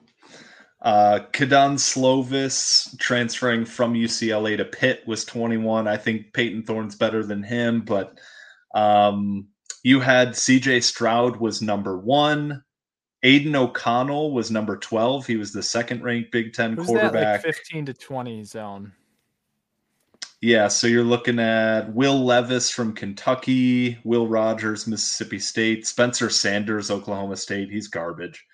[0.83, 5.87] Uh, Kedon Slovis transferring from UCLA to Pitt was 21.
[5.87, 8.18] I think Payton Thorne's better than him, but
[8.74, 9.48] um,
[9.83, 12.62] you had CJ Stroud was number one.
[13.22, 15.26] Aidan O'Connell was number 12.
[15.26, 17.42] He was the second ranked Big Ten Who's quarterback.
[17.42, 18.92] That, like 15 to 20 zone.
[20.40, 26.90] Yeah, so you're looking at Will Levis from Kentucky, Will Rogers, Mississippi State, Spencer Sanders,
[26.90, 27.70] Oklahoma State.
[27.70, 28.46] He's garbage.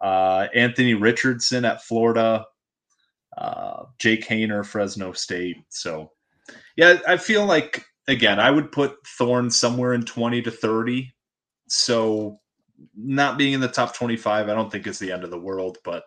[0.00, 2.46] Uh, Anthony Richardson at Florida,
[3.36, 5.58] uh, Jake Haener, Fresno State.
[5.68, 6.12] So,
[6.76, 11.12] yeah, I feel like, again, I would put Thorne somewhere in 20 to 30.
[11.68, 12.40] So
[12.96, 15.78] not being in the top 25, I don't think is the end of the world,
[15.84, 16.04] but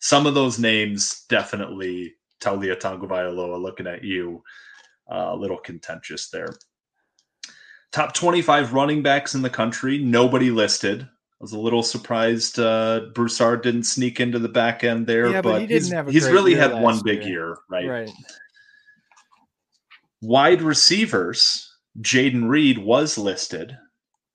[0.00, 4.42] some of those names definitely Taulia Tagovailoa looking at you
[5.10, 6.54] uh, a little contentious there.
[7.92, 11.02] Top 25 running backs in the country, nobody listed.
[11.02, 11.06] I
[11.40, 15.52] was a little surprised uh, Broussard didn't sneak into the back end there, yeah, but,
[15.52, 17.88] but he he's, he's really had one big year, year right?
[17.88, 18.10] Right.
[20.24, 23.76] Wide receivers, Jayden Reed was listed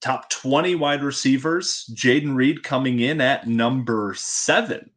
[0.01, 1.89] top 20 wide receivers.
[1.95, 4.91] Jayden Reed coming in at number seven.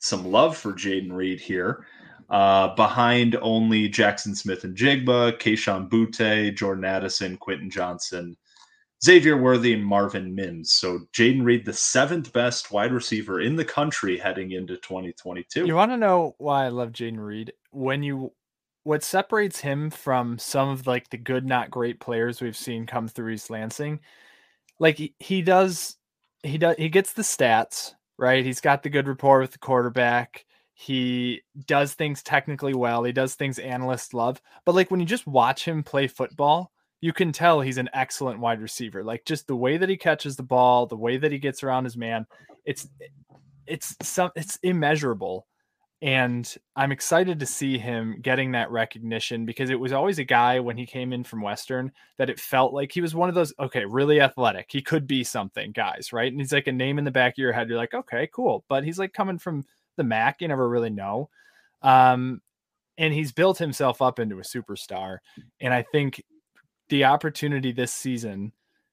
[0.00, 1.86] Some love for Jayden Reed here.
[2.28, 8.36] Uh, behind only Jaxon Smith-Njigba, Kayshon Boutte, Jordan Addison, Quentin Johnston,
[9.02, 10.72] Xavier Worthy, and Marvin Mims.
[10.72, 15.64] So Jayden Reed, the seventh best wide receiver in the country heading into 2022.
[15.64, 17.52] You want to know why I love Jaden Reed?
[17.70, 18.32] When you
[18.88, 23.06] what separates him from some of like the good, not great players we've seen come
[23.06, 24.00] through East Lansing,
[24.78, 25.98] like he, he does,
[26.42, 28.46] he does, he gets the stats right.
[28.46, 30.46] He's got the good rapport with the quarterback.
[30.72, 33.04] He does things technically well.
[33.04, 34.40] He does things analysts love.
[34.64, 36.72] But like when you just watch him play football,
[37.02, 39.04] you can tell he's an excellent wide receiver.
[39.04, 41.84] Like just the way that he catches the ball, the way that he gets around
[41.84, 42.24] his man,
[42.64, 42.88] it's
[43.66, 45.46] it's some it's immeasurable
[46.00, 50.60] and I'm excited to see him getting that recognition because it was always a guy
[50.60, 53.52] when he came in from Western that it felt like he was one of those,
[53.58, 54.66] okay, really athletic.
[54.68, 56.30] He could be something, guys, right?
[56.30, 57.68] And he's like a name in the back of your head.
[57.68, 58.64] You're like, okay, cool.
[58.68, 59.64] But he's like coming from
[59.96, 60.40] the MAC.
[60.40, 61.30] You never really know.
[61.82, 62.42] Um,
[62.96, 65.18] and he's built himself up into a superstar.
[65.60, 66.22] And I think
[66.90, 68.52] the opportunity this season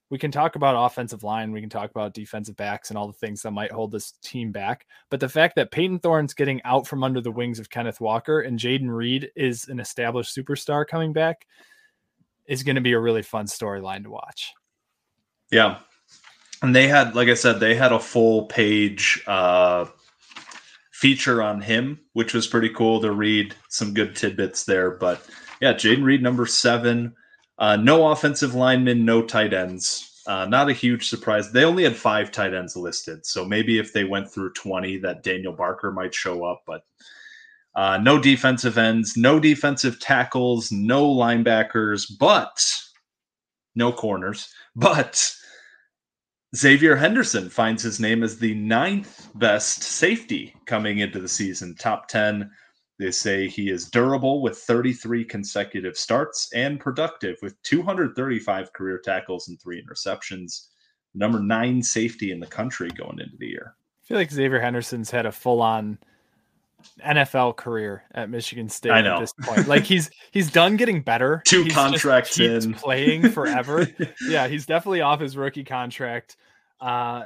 [0.10, 3.14] we can talk about offensive line, we can talk about defensive backs and all the
[3.14, 4.86] things that might hold this team back.
[5.10, 8.42] But the fact that Payton Thorne's getting out from under the wings of Kenneth Walker
[8.42, 11.48] and Jayden Reed is an established superstar coming back
[12.46, 14.54] is going to be a really fun storyline to watch.
[15.52, 15.80] Yeah.
[16.62, 19.86] And they had, like I said, they had a full page uh,
[20.92, 24.92] feature on him, which was pretty cool to read some good tidbits there.
[24.92, 25.28] But
[25.62, 27.16] yeah, Jayden Reed, number seven
[27.58, 30.12] uh, no offensive linemen, no tight ends.
[30.28, 31.52] Uh, not a huge surprise.
[31.52, 35.22] They only had five tight ends listed, so maybe if they went through twenty, that
[35.22, 36.64] Daniel Barker might show up.
[36.66, 36.82] But
[37.76, 42.60] uh, no defensive ends, no defensive tackles, no linebackers, but
[43.76, 44.50] no corners.
[44.76, 45.32] But
[46.56, 52.08] Xavier Henderson finds his name as the ninth best safety coming into the season, top
[52.08, 52.50] ten
[52.98, 59.50] They say he is durable with 33 consecutive starts and productive with 235 career tackles
[59.50, 60.68] and three interceptions.
[61.14, 63.76] Number nine safety in the country going into the year.
[64.04, 65.98] I feel like Xavier Henderson's had a full on
[67.04, 69.16] NFL career at Michigan State I know.
[69.16, 69.68] at this point.
[69.68, 71.42] Like he's he's done getting better.
[71.46, 73.88] Two he's contracts in playing forever.
[74.28, 76.38] yeah, he's definitely off his rookie contract.
[76.80, 77.24] Uh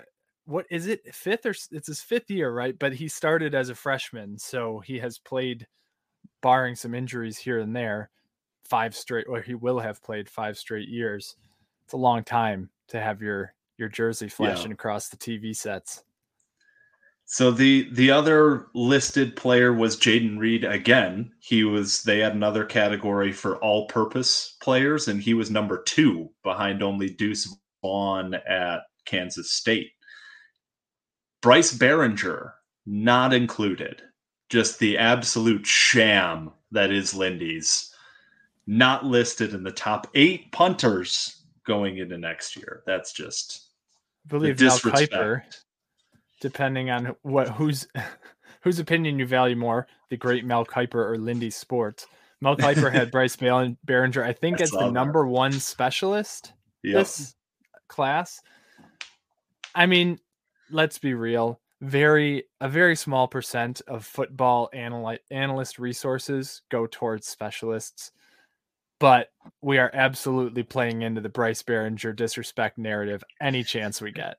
[0.49, 2.77] what is it fifth or it's his fifth year, right?
[2.77, 5.67] But he started as a freshman, so he has played
[6.41, 8.09] barring some injuries here and there,
[8.63, 11.35] five straight or he will have played five straight years.
[11.85, 14.73] It's a long time to have your your jersey flashing yeah.
[14.73, 16.03] across the TV sets.
[17.25, 21.31] So the the other listed player was Jayden Reed again.
[21.39, 26.81] He was they had another category for all-purpose players, and he was number two behind
[26.81, 29.91] only Deuce Vaughn at Kansas State.
[31.41, 32.54] Bryce Baringer
[32.86, 34.02] not included.
[34.49, 37.93] Just the absolute sham that is Lindy's.
[38.67, 42.84] Not listed in the top eight punters going into next year.
[42.86, 43.69] That's just
[44.25, 45.43] I believe Mel Kiper
[46.39, 47.88] depending on what whose
[48.62, 52.08] whose opinion you value more, the great Mel Kiper or Lindy Sports.
[52.41, 55.30] Mel Kiper had Bryce Baringer, I think, as the number that.
[55.30, 57.06] one specialist yep.
[57.06, 57.36] this
[57.88, 58.41] class.
[59.75, 60.19] I mean,
[60.71, 61.60] let's be real.
[61.82, 68.12] Very a very small percent of football analy- analyst resources go towards specialists,
[68.99, 69.29] but
[69.62, 74.38] we are absolutely playing into the Bryce Baringer disrespect narrative any chance we get.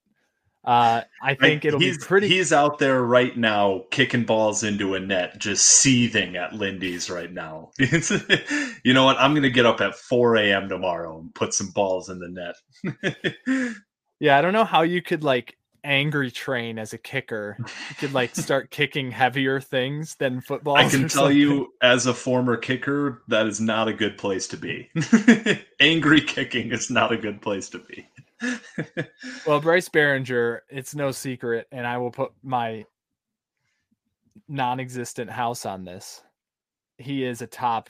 [0.62, 2.28] Uh, I think it'll he's, be pretty.
[2.28, 7.32] He's out there right now, kicking balls into a net, just seething at Lindy's right
[7.32, 7.70] now.
[7.78, 9.16] you know what?
[9.18, 10.68] I'm going to get up at 4 a.m.
[10.68, 13.74] tomorrow and put some balls in the net.
[14.20, 17.56] yeah, I don't know how you could like angry train as a kicker.
[17.58, 17.64] You
[17.98, 20.76] could like start kicking heavier things than football.
[20.76, 21.36] I can tell something.
[21.36, 24.90] you, as a former kicker, that is not a good place to be.
[25.80, 28.06] angry kicking is not a good place to be.
[29.46, 32.86] well, Bryce Baringer, it's no secret, and I will put my
[34.48, 36.22] non-existent house on this.
[36.98, 37.88] He is a top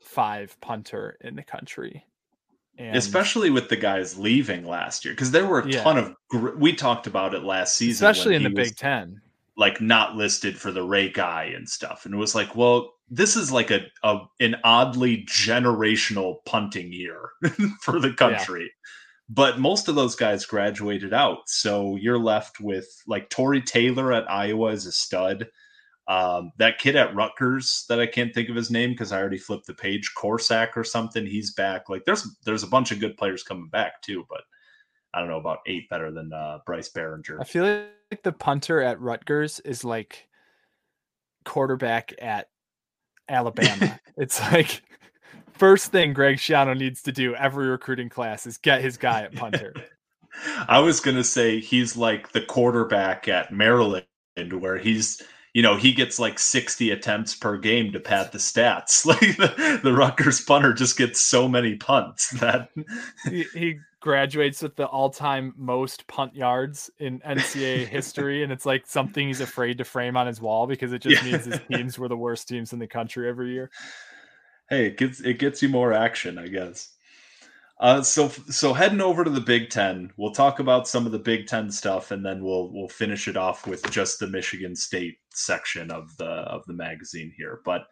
[0.00, 2.04] five punter in the country.
[2.78, 5.82] And especially with the guys leaving last year, because there were a yeah.
[5.82, 9.20] ton of gr- we talked about it last season, especially in the Big Ten,
[9.56, 13.34] like not listed for the Ray Guy and stuff, and it was like, well, this
[13.34, 17.30] is like a, a an oddly generational punting year
[17.80, 18.62] for the country.
[18.62, 18.68] Yeah
[19.28, 21.48] but most of those guys graduated out.
[21.48, 25.48] So you're left with like Tory Taylor at Iowa is a stud.
[26.08, 29.36] Um, that kid at Rutgers that I can't think of his name because I already
[29.36, 31.26] flipped the page, Korsak or something.
[31.26, 31.90] He's back.
[31.90, 34.40] Like there's there's a bunch of good players coming back too, but
[35.12, 37.38] I don't know about eight better than uh, Bryce Baringer.
[37.40, 37.64] I feel
[38.10, 40.28] like the punter at Rutgers is like
[41.44, 42.48] quarterback at
[43.28, 44.00] Alabama.
[44.16, 44.82] it's like
[45.52, 49.34] first thing Greg Schiano needs to do every recruiting class is get his guy at
[49.34, 49.74] punter.
[50.68, 54.06] I was gonna say he's like the quarterback at Maryland,
[54.50, 55.22] where he's
[55.58, 59.04] you know he gets like 60 attempts per game to pad the stats.
[59.08, 62.68] Like the, the Rutgers punter just gets so many punts that
[63.28, 68.86] he, he graduates with the all-time most punt yards in NCAA history, and it's like
[68.86, 71.32] something he's afraid to frame on his wall because it just yeah.
[71.32, 73.68] means his teams were the worst teams in the country every year
[74.68, 76.90] hey, it gets it gets you more action, I guess.
[77.80, 81.18] Uh, so so heading over to the Big Ten, we'll talk about some of the
[81.18, 85.18] Big Ten stuff, and then we'll we'll finish it off with just the Michigan State
[85.32, 87.60] section of the of the magazine here.
[87.64, 87.86] But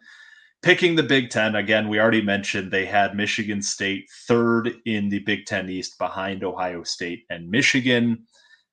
[0.61, 5.19] picking the Big Ten again, we already mentioned they had Michigan State third in the
[5.19, 8.25] Big Ten East behind Ohio State and Michigan.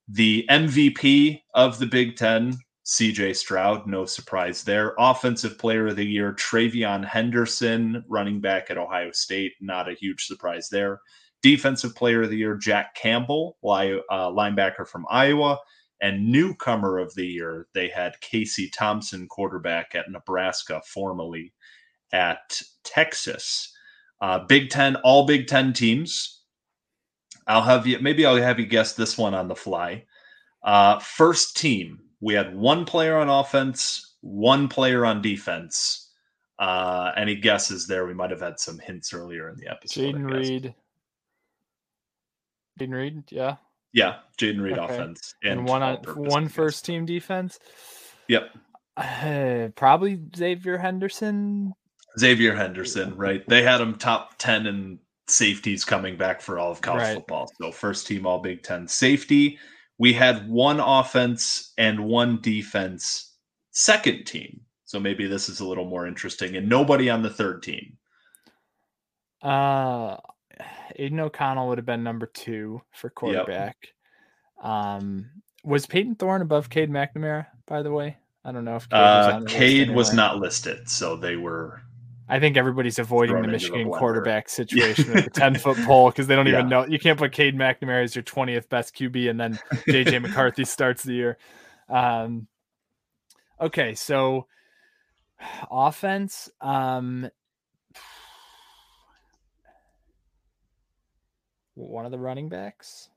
[0.09, 4.95] The MVP of the Big Ten CJ Stroud, no surprise there.
[4.99, 10.27] Offensive player of the year, TreVeyon Henderson, running back at Ohio State, not a huge
[10.27, 11.01] surprise there.
[11.43, 15.59] Defensive player of the year, Jack Campbell, uh, linebacker from Iowa.
[16.03, 21.55] And newcomer of the year, they had Casey Thompson, quarterback at Nebraska, formerly
[22.13, 23.73] at Texas.
[24.21, 26.43] Uh, Big Ten, all Big Ten teams.
[27.47, 30.05] I'll have you, maybe I'll have you guess this one on the fly.
[30.63, 36.11] Uh, first team we had one player on offense, one player on defense.
[36.59, 38.07] Uh, any guesses there?
[38.07, 40.15] We might have had some hints earlier in the episode.
[40.15, 40.75] Jayden Reed.
[42.81, 43.57] Jayden Reed, yeah.
[43.93, 44.95] Yeah, Jayden Reed okay.
[44.95, 47.59] offense and, and one on one first team defense.
[48.29, 48.57] Yep.
[48.97, 51.75] Uh, probably Xavier Henderson.
[52.19, 53.47] Xavier Henderson, right?
[53.49, 54.99] They had him top ten in
[55.29, 57.15] safeties coming back for all of college right.
[57.17, 57.51] football.
[57.61, 59.59] So first team All Big Ten safety
[59.99, 63.33] we had one offense and one defense
[63.71, 66.57] second team So maybe this is a little more interesting.
[66.57, 67.97] And nobody on the third team.
[69.43, 70.17] Uh,
[70.97, 73.77] Aidan O'Connell would have been number two for quarterback.
[74.63, 74.67] Yep.
[74.67, 75.31] Um,
[75.65, 77.47] was Payton Thorne above Cade McNamara?
[77.67, 81.17] By the way, I don't know if Cade uh, was, Cade was not listed, so
[81.17, 81.83] they were.
[82.29, 86.27] I think everybody's avoiding the Michigan the quarterback situation with the ten foot pole because
[86.27, 86.59] they don't yeah.
[86.59, 86.87] even know.
[86.87, 91.03] You can't put Cade McNamara as your twentieth best QB, and then JJ McCarthy starts
[91.03, 91.39] the year.
[91.89, 92.47] Um,
[93.61, 94.47] okay, so
[95.71, 96.49] offense.
[96.61, 97.29] Um,
[101.75, 103.11] one of the running backs.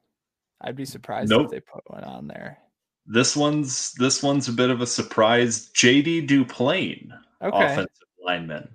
[0.60, 1.46] I'd be surprised nope.
[1.46, 2.58] if they put one on there.
[3.06, 5.70] This one's this one's a bit of a surprise.
[5.70, 7.10] JD Duplain,
[7.42, 7.66] okay.
[7.66, 8.68] offensive lineman.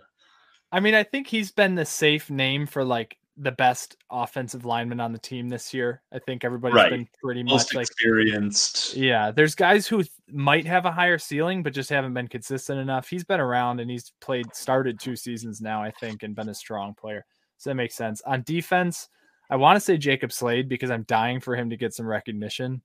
[0.73, 5.01] I mean, I think he's been the safe name for like the best offensive lineman
[5.01, 6.03] on the team this year.
[6.12, 6.91] I think everybody's right.
[6.91, 8.95] been pretty Most much experienced.
[8.95, 12.81] like Yeah, there's guys who might have a higher ceiling but just haven't been consistent
[12.81, 13.09] enough.
[13.09, 16.55] He's been around and he's played started two seasons now, I think, and been a
[16.55, 17.25] strong player.
[17.59, 18.20] So that makes sense.
[18.23, 19.09] On defense,
[19.49, 22.83] I want to say Jacob Slade because I'm dying for him to get some recognition.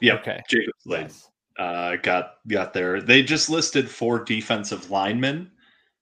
[0.00, 0.14] Yeah.
[0.14, 0.42] Okay.
[0.48, 1.30] Jacob Slade yes.
[1.58, 3.00] uh, got got there.
[3.00, 5.50] They just listed four defensive linemen,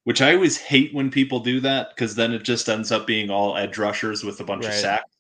[0.05, 3.31] which I always hate when people do that because then it just ends up being
[3.31, 4.75] all edge rushers with a bunch right.
[4.75, 5.11] of sacks.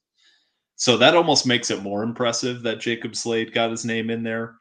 [0.77, 4.57] So that almost makes it more impressive that Jacob Slade got his name in there.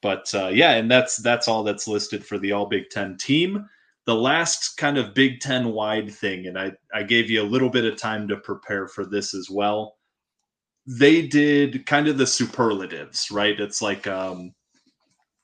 [0.00, 3.68] But uh, yeah, and that's that's all that's listed for the All Big Ten team
[4.04, 7.70] the last kind of Big Ten wide thing, and I, I gave you a little
[7.70, 9.96] bit of time to prepare for this as well.
[10.86, 13.58] They did kind of the superlatives, right?
[13.58, 14.54] It's like um,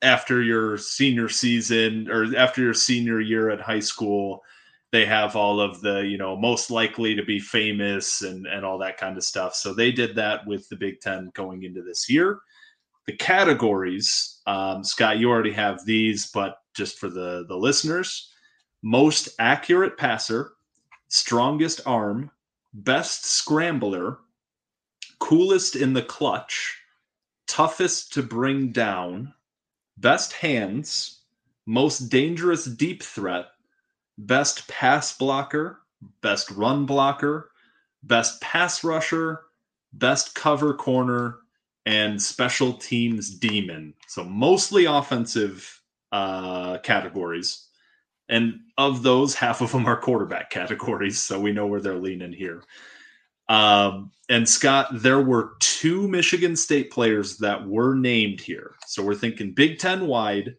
[0.03, 4.43] after your senior season or after your senior year at high school,
[4.91, 8.79] they have all of the, you know, most likely to be famous and, and all
[8.79, 9.55] that kind of stuff.
[9.55, 12.41] So they did that with the Big Ten going into this year.
[13.07, 18.33] The categories, um, Scott, you already have these, but just for the the listeners,
[18.83, 20.53] most accurate passer,
[21.09, 22.31] strongest arm,
[22.73, 24.19] best scrambler,
[25.19, 26.79] coolest in the clutch,
[27.47, 29.35] toughest to bring down,
[30.01, 31.21] best hands,
[31.67, 33.47] most dangerous deep threat,
[34.17, 35.81] best pass blocker,
[36.23, 37.51] best run blocker,
[38.03, 39.43] best pass rusher,
[39.93, 41.39] best cover corner,
[41.87, 43.95] and special teams demon.
[44.07, 45.81] So mostly offensive
[46.13, 47.67] uh, categories.
[48.29, 51.19] And of those, half of them are quarterback categories.
[51.19, 52.63] So we know where they're leaning here.
[53.49, 58.75] Um, and Scott, there were two Michigan State players that were named here.
[58.87, 60.57] So we're thinking Big Ten wide.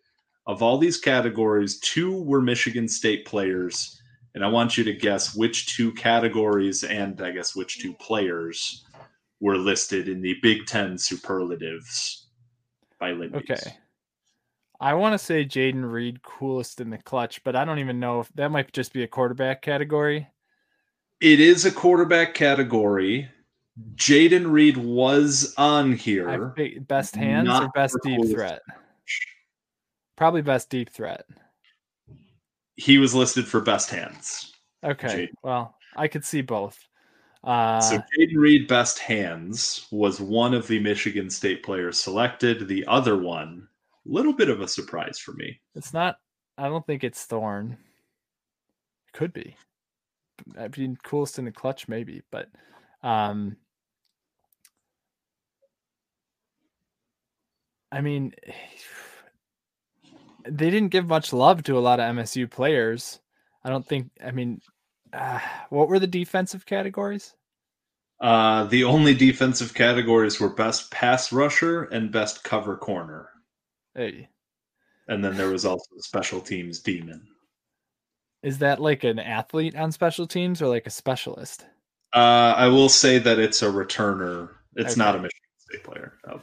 [0.47, 4.01] Of all these categories, two were Michigan State players.
[4.33, 8.83] And I want you to guess which two categories and I guess which two players
[9.39, 12.27] were listed in the Big Ten superlatives
[12.99, 13.37] by Lindy.
[13.37, 13.77] Okay.
[14.81, 18.21] I want to say Jayden Reed coolest in the clutch, but I don't even know
[18.21, 20.27] if that might just be a quarterback category.
[21.21, 23.29] It is a quarterback category.
[23.95, 26.53] Jayden Reed was on here.
[26.87, 28.61] best hands or best deep threat?
[30.15, 31.25] Probably best deep threat.
[32.75, 34.53] He was listed for best hands.
[34.83, 35.07] Okay.
[35.07, 35.33] Jayden.
[35.43, 36.77] Well, I could see both.
[37.43, 42.67] Uh, so Jayden Reed, best hands, was one of the Michigan State players selected.
[42.67, 43.67] The other one
[44.05, 45.59] a little bit of a surprise for me.
[45.75, 46.17] It's not.
[46.57, 47.77] I don't think it's Thorne.
[49.07, 49.55] It could be.
[50.57, 52.49] I mean, coolest in the clutch, maybe, but
[53.03, 53.57] um,
[57.91, 58.33] I mean,
[60.47, 63.19] they didn't give much love to a lot of MSU players.
[63.63, 64.09] I don't think.
[64.23, 64.61] I mean,
[65.13, 67.35] uh, what were the defensive categories?
[68.21, 73.29] Uh, the only defensive categories were best pass rusher and best cover corner.
[73.95, 74.27] Hey.
[75.07, 77.25] And then there was also special teams demon.
[78.41, 81.65] Is that like an athlete on special teams or like a specialist?
[82.13, 84.49] Uh, I will say that it's a returner.
[84.75, 84.99] It's okay.
[84.99, 86.13] not a Michigan State player.
[86.27, 86.41] Oh.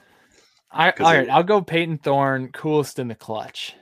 [0.71, 3.75] I, all right, it, I'll go Payton Thorne, coolest in the clutch.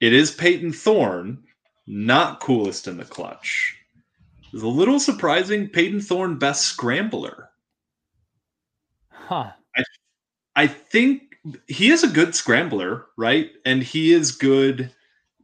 [0.00, 1.42] It is Payton Thorne,
[1.86, 3.76] not coolest in the clutch.
[4.52, 5.68] It's a little surprising.
[5.68, 7.50] Payton Thorne, best scrambler.
[9.10, 9.50] Huh.
[9.76, 9.84] I,
[10.56, 11.36] I think
[11.68, 13.50] he is a good scrambler, right?
[13.64, 14.90] And he is good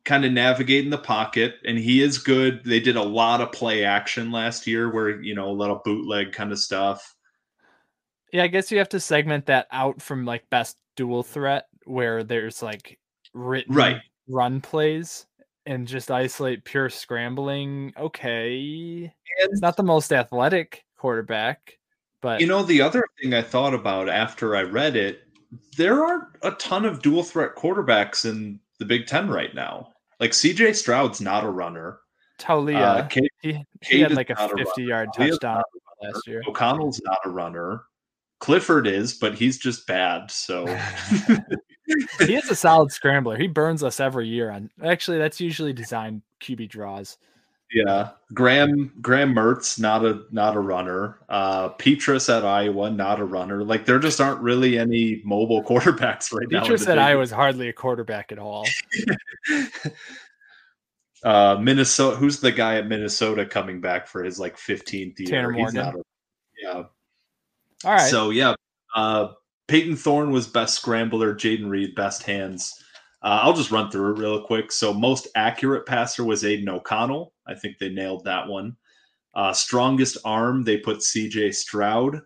[0.07, 2.65] kind of navigating the pocket and he is good.
[2.65, 5.85] They did a lot of play action last year where, you know, a lot of
[5.85, 7.15] bootleg kind of stuff.
[8.33, 12.25] Yeah, I guess you have to segment that out from like best dual threat where
[12.25, 12.99] there's like
[13.35, 14.01] written right.
[14.29, 15.27] run plays
[15.67, 17.93] and just isolate pure scrambling.
[17.99, 19.13] Okay.
[19.43, 21.79] And, it's not the most athletic quarterback,
[22.23, 25.27] but you know, the other thing I thought about after I read it
[25.77, 29.93] there aren't a ton of dual threat quarterbacks in the Big Ten right now.
[30.21, 32.01] Like CJ Stroud's not a runner.
[32.39, 35.62] Taulia, uh, Cade, he, he had like a 50 yard touchdown
[36.03, 36.43] last year.
[36.47, 37.83] O'Connell's not a runner.
[38.41, 40.31] Clifford is, but he's just bad.
[40.31, 40.67] So
[42.19, 43.39] he is a solid scrambler.
[43.39, 44.51] He burns us every year.
[44.51, 47.17] On actually, that's usually designed QB draws.
[47.73, 51.19] Yeah, Graham Graham Mertz not a not a runner.
[51.29, 53.64] Uh, Petras at Iowa not a runner.
[53.64, 56.62] Like there just aren't really any mobile quarterbacks right Petras now.
[56.62, 58.67] Petras at Iowa is hardly a quarterback at all.
[61.25, 62.17] uh, Minnesota.
[62.17, 65.29] Who's the guy at Minnesota coming back for his like 15th year?
[65.29, 65.79] Tanner Morgan.
[65.79, 65.93] A,
[66.62, 66.73] yeah.
[66.75, 66.87] All
[67.85, 68.11] right.
[68.11, 68.55] So yeah,
[68.95, 69.33] uh,
[69.67, 71.35] Payton Thorne was best scrambler.
[71.35, 72.81] Jayden Reed best hands.
[73.23, 74.71] Uh, I'll just run through it real quick.
[74.71, 77.33] So most accurate passer was Aidan O'Connell.
[77.47, 78.77] I think they nailed that one.
[79.35, 82.23] Uh, strongest arm, they put CJ Stroud.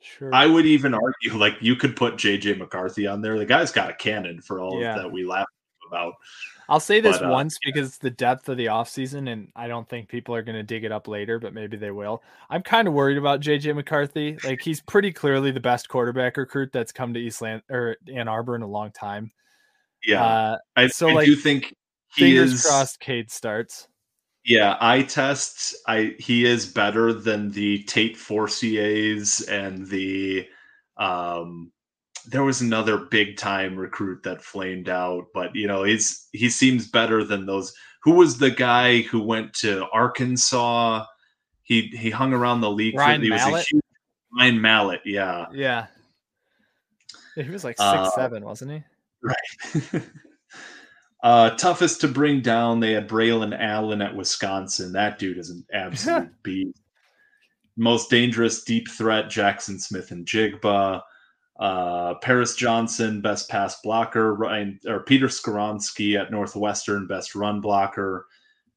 [0.00, 0.34] Sure.
[0.34, 3.38] I would even argue like you could put JJ McCarthy on there.
[3.38, 4.96] The guy's got a cannon for all yeah.
[4.96, 5.46] that we laugh
[5.86, 6.14] about.
[6.68, 9.88] I'll say this but, uh, once because the depth of the offseason, and I don't
[9.88, 12.22] think people are going to dig it up later, but maybe they will.
[12.48, 14.38] I'm kind of worried about JJ McCarthy.
[14.42, 18.56] Like he's pretty clearly the best quarterback recruit that's come to Eastland or Ann Arbor
[18.56, 19.30] in a long time.
[20.04, 21.74] Yeah, uh, I, so I like, do think
[22.14, 23.00] he fingers is, crossed.
[23.00, 23.88] Cade starts.
[24.44, 25.76] Yeah, I tests.
[25.86, 30.46] I he is better than the Tate Forciers and the
[30.96, 31.72] um
[32.26, 36.88] there was another big time recruit that flamed out, but you know, he's he seems
[36.88, 37.72] better than those.
[38.02, 41.04] Who was the guy who went to Arkansas?
[41.62, 42.96] He he hung around the league.
[42.96, 43.52] Ryan for, he Mallett?
[43.52, 43.82] was a huge
[44.38, 45.46] Ryan Mallett, yeah.
[45.52, 45.86] Yeah.
[47.34, 48.84] He was like six uh, seven, wasn't he?
[49.22, 50.02] Right.
[51.22, 54.92] Uh, toughest to bring down, they had Braylon Allen at Wisconsin.
[54.92, 56.80] That dude is an absolute beast.
[57.76, 61.00] Most dangerous deep threat, Jaxon Smith-Njigba.
[61.58, 64.34] Uh, Paris Johnson, best pass blocker.
[64.34, 68.26] Ryan or Peter Skoronski at Northwestern, best run blocker.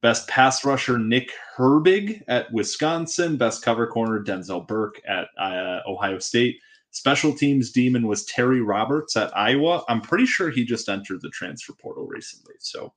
[0.02, 3.36] Best pass rusher, Nick Herbig at Wisconsin.
[3.36, 6.60] Best cover corner, Denzel Burke at uh, Ohio State.
[6.90, 9.84] Special teams demon was Terry Roberts at Iowa.
[9.88, 12.54] I'm pretty sure he just entered the transfer portal recently.
[12.58, 12.92] So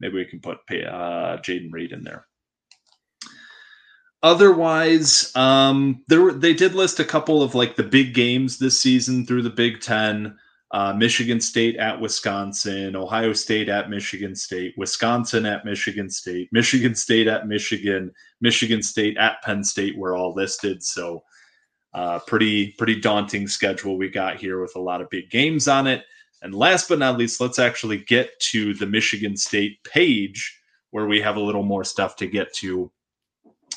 [0.00, 2.26] maybe we can put uh, Jayden Reed in there.
[4.22, 8.80] Otherwise, um, there were, they did list a couple of like the big games this
[8.80, 10.36] season through the Big Ten.
[10.70, 16.94] Uh, Michigan State at Wisconsin, Ohio State at Michigan State, Wisconsin at Michigan State, Michigan
[16.94, 18.12] State at Michigan,
[18.42, 20.82] Michigan State at Penn State were all listed.
[20.82, 21.24] So
[21.98, 25.88] uh, pretty pretty daunting schedule we got here with a lot of big games on
[25.88, 26.04] it.
[26.42, 30.60] And last but not least, let's actually get to the Michigan State page
[30.92, 32.92] where we have a little more stuff to get to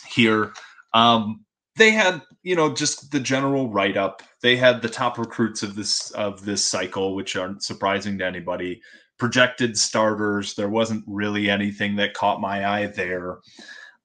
[0.07, 0.53] here.
[0.93, 1.45] Um,
[1.77, 4.21] they had, you know, just the general write up.
[4.43, 8.83] They had the top recruits of this of this cycle, which aren't surprising to anybody.
[9.17, 10.53] Projected starters.
[10.53, 13.39] There wasn't really anything that caught my eye there.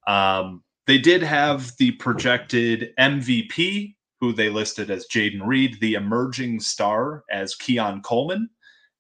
[0.07, 6.61] Um, they did have the projected MVP who they listed as Jayden Reed, the emerging
[6.61, 8.49] star as Keon Coleman,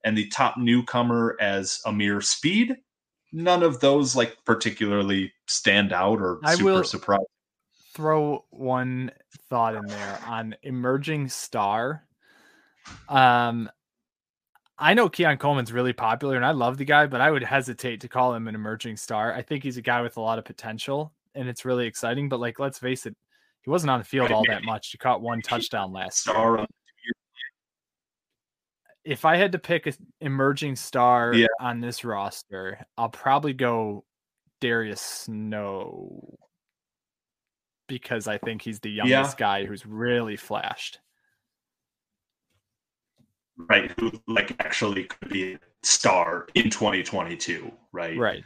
[0.04, 2.76] and the top newcomer as Ameer Speed.
[3.32, 7.26] None of those like particularly stand out or I super surprising.
[7.92, 9.10] Throw one
[9.48, 12.04] thought in there on emerging star.
[13.08, 13.70] Um,
[14.78, 18.02] I know Keon Coleman's really popular and I love the guy, but I would hesitate
[18.02, 19.32] to call him an emerging star.
[19.32, 22.28] I think he's a guy with a lot of potential and it's really exciting.
[22.28, 23.16] But like, let's face it,
[23.66, 24.90] he wasn't on the field all that much.
[24.92, 26.64] He caught one touchdown last year.
[29.04, 31.46] If I had to pick an emerging star yeah.
[31.60, 34.04] on this roster, I'll probably go
[34.60, 36.38] Darius Snow
[37.88, 39.46] because I think he's the youngest yeah.
[39.46, 41.00] guy who's really flashed.
[43.56, 48.16] Right, who like actually could be a star in 2022, right?
[48.16, 48.44] Right.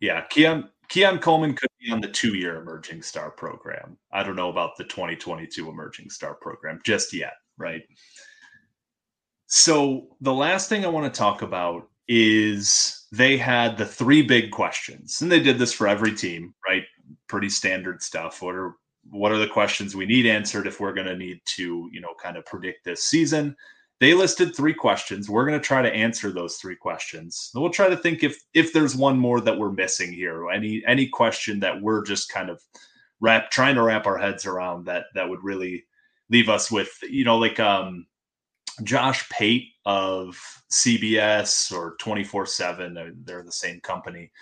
[0.00, 3.96] Yeah, Keon Keon Coleman could on the two year emerging star program.
[4.12, 7.82] I don't know about the 2022 emerging star program just yet, right?
[9.46, 14.50] So, the last thing I want to talk about is they had the three big
[14.50, 16.84] questions, and they did this for every team, right?
[17.28, 18.42] Pretty standard stuff.
[18.42, 18.74] What are
[19.10, 22.14] what are the questions we need answered if we're going to need to, you know,
[22.20, 23.54] kind of predict this season?
[24.00, 25.30] They listed three questions.
[25.30, 27.50] We're going to try to answer those three questions.
[27.54, 30.82] And we'll try to think if if there's one more that we're missing here, any
[30.86, 32.60] any question that we're just kind of
[33.20, 35.84] wrap trying to wrap our heads around that that would really
[36.30, 38.06] leave us with, you know, like um
[38.82, 40.36] Josh Pate of
[40.72, 44.32] CBS or 24/7, they're the same company.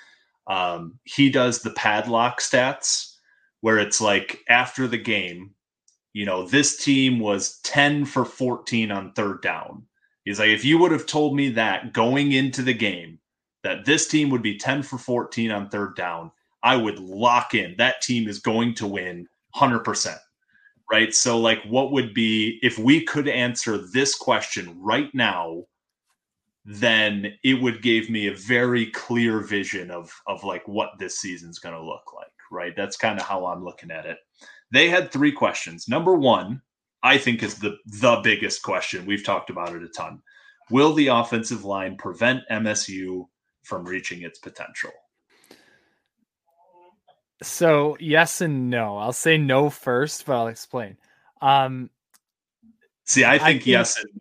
[0.47, 3.17] Um, he does the padlock stats
[3.61, 5.55] where it's like after the game
[6.13, 9.87] you know, this team was 10 for 14 on third down.
[10.25, 13.19] He's like, if you would have told me that going into the game,
[13.63, 16.31] that this team would be 10 for 14 on third down,
[16.63, 20.17] I would lock in that team is going to win 100%.
[20.91, 21.15] Right.
[21.15, 25.65] So, like, what would be if we could answer this question right now?
[26.65, 31.59] Then it would give me a very clear vision of of like what this season's
[31.59, 32.31] going to look like.
[32.53, 32.75] Right.
[32.77, 34.19] That's kind of how I'm looking at it.
[34.73, 35.87] They had three questions.
[35.87, 36.63] Number one,
[37.03, 39.07] I think is the the biggest question.
[39.07, 40.23] We've talked about it a ton.
[40.71, 43.27] Will the offensive line prevent MSU
[43.63, 44.91] from reaching its potential?
[47.43, 48.97] So yes and no.
[48.97, 50.97] I'll say no first, but I'll explain.
[51.41, 51.91] Um,
[53.05, 54.21] See, I think, I think yes and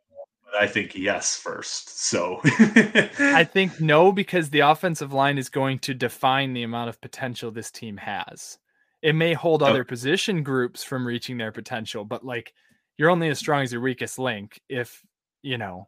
[0.59, 1.99] I think yes first.
[2.07, 6.99] So I think no because the offensive line is going to define the amount of
[6.99, 8.57] potential this team has.
[9.01, 12.53] It may hold other position groups from reaching their potential, but like
[12.97, 14.61] you're only as strong as your weakest link.
[14.69, 15.03] If
[15.41, 15.87] you know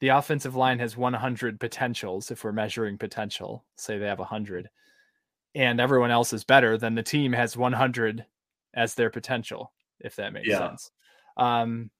[0.00, 4.68] the offensive line has 100 potentials, if we're measuring potential, say they have 100,
[5.54, 8.24] and everyone else is better, then the team has 100
[8.74, 10.58] as their potential, if that makes yeah.
[10.58, 10.90] sense.
[11.36, 11.90] Um,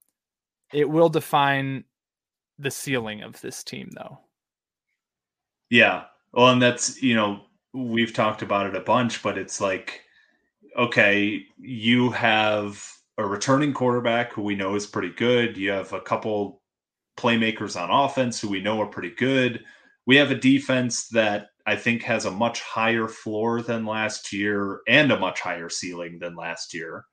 [0.73, 1.85] it will define
[2.59, 4.19] the ceiling of this team, though.
[5.71, 6.05] Yeah.
[6.33, 7.43] Well, and that's, you know,
[7.73, 10.03] we've talked about it a bunch, but it's like,
[10.77, 12.87] okay, you have
[13.19, 15.57] a returning quarterback who we know is pretty good.
[15.57, 16.63] You have a couple
[17.17, 19.65] playmakers on offense who we know are pretty good.
[20.07, 24.81] We have a defense that I think has a much higher floor than last year
[24.89, 27.05] and a much higher ceiling than last year.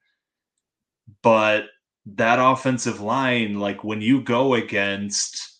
[1.22, 1.66] But
[2.06, 5.60] that offensive line, like when you go against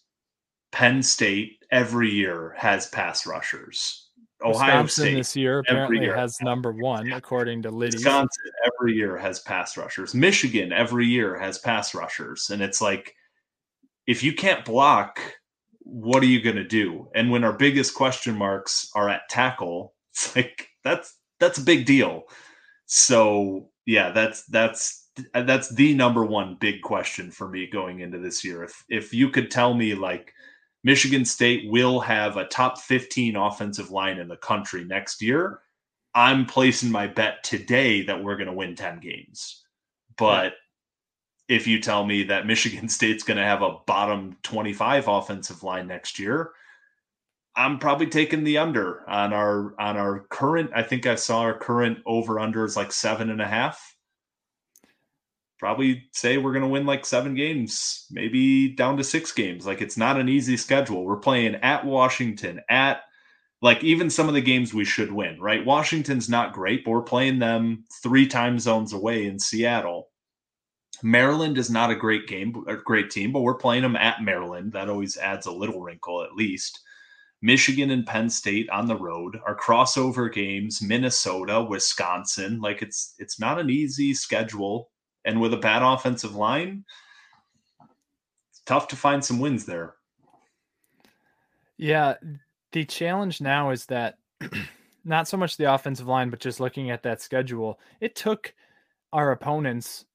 [0.72, 4.10] Penn State every year has pass rushers.
[4.44, 6.16] Ohio Wisconsin State this year apparently year.
[6.16, 7.98] has number one according to Liddy.
[7.98, 10.14] Wisconsin every year has pass rushers.
[10.14, 13.14] Michigan every year has pass rushers, and it's like
[14.08, 15.20] if you can't block,
[15.80, 17.08] what are you going to do?
[17.16, 21.86] And when our biggest question marks are at tackle, it's like that's that's a big
[21.86, 22.24] deal.
[22.86, 28.44] So yeah, that's that's that's the number one big question for me going into this
[28.44, 28.64] year.
[28.64, 30.34] If if you could tell me like
[30.84, 35.60] Michigan State will have a top 15 offensive line in the country next year,
[36.14, 39.64] I'm placing my bet today that we're going to win 10 games.
[40.18, 40.54] But
[41.48, 45.88] if you tell me that Michigan State's going to have a bottom 25 offensive line
[45.88, 46.52] next year,
[47.56, 50.72] I'm probably taking the under on our on our current.
[50.74, 53.91] I think I saw our current over under is like seven and a half.
[55.62, 59.64] Probably say we're going to win like seven games, maybe down to six games.
[59.64, 61.06] Like it's not an easy schedule.
[61.06, 63.02] We're playing at Washington, at
[63.62, 65.64] like even some of the games we should win, right?
[65.64, 70.10] Washington's not great, but we're playing them three time zones away in Seattle.
[71.04, 74.74] Maryland is not a great game, a great team, but we're playing them at Maryland.
[74.74, 76.80] That always adds a little wrinkle, at least.
[77.44, 82.62] Michigan and Penn State on the road, our crossover games, Minnesota, Wisconsin.
[82.62, 84.90] Like it's it's not an easy schedule,
[85.26, 86.84] and with a bad offensive line,
[88.50, 89.96] it's tough to find some wins there.
[91.78, 92.16] Yeah,
[92.72, 94.18] the challenge now is that
[95.06, 98.54] not so much the offensive line, but just looking at that schedule, it took
[99.14, 100.06] our opponents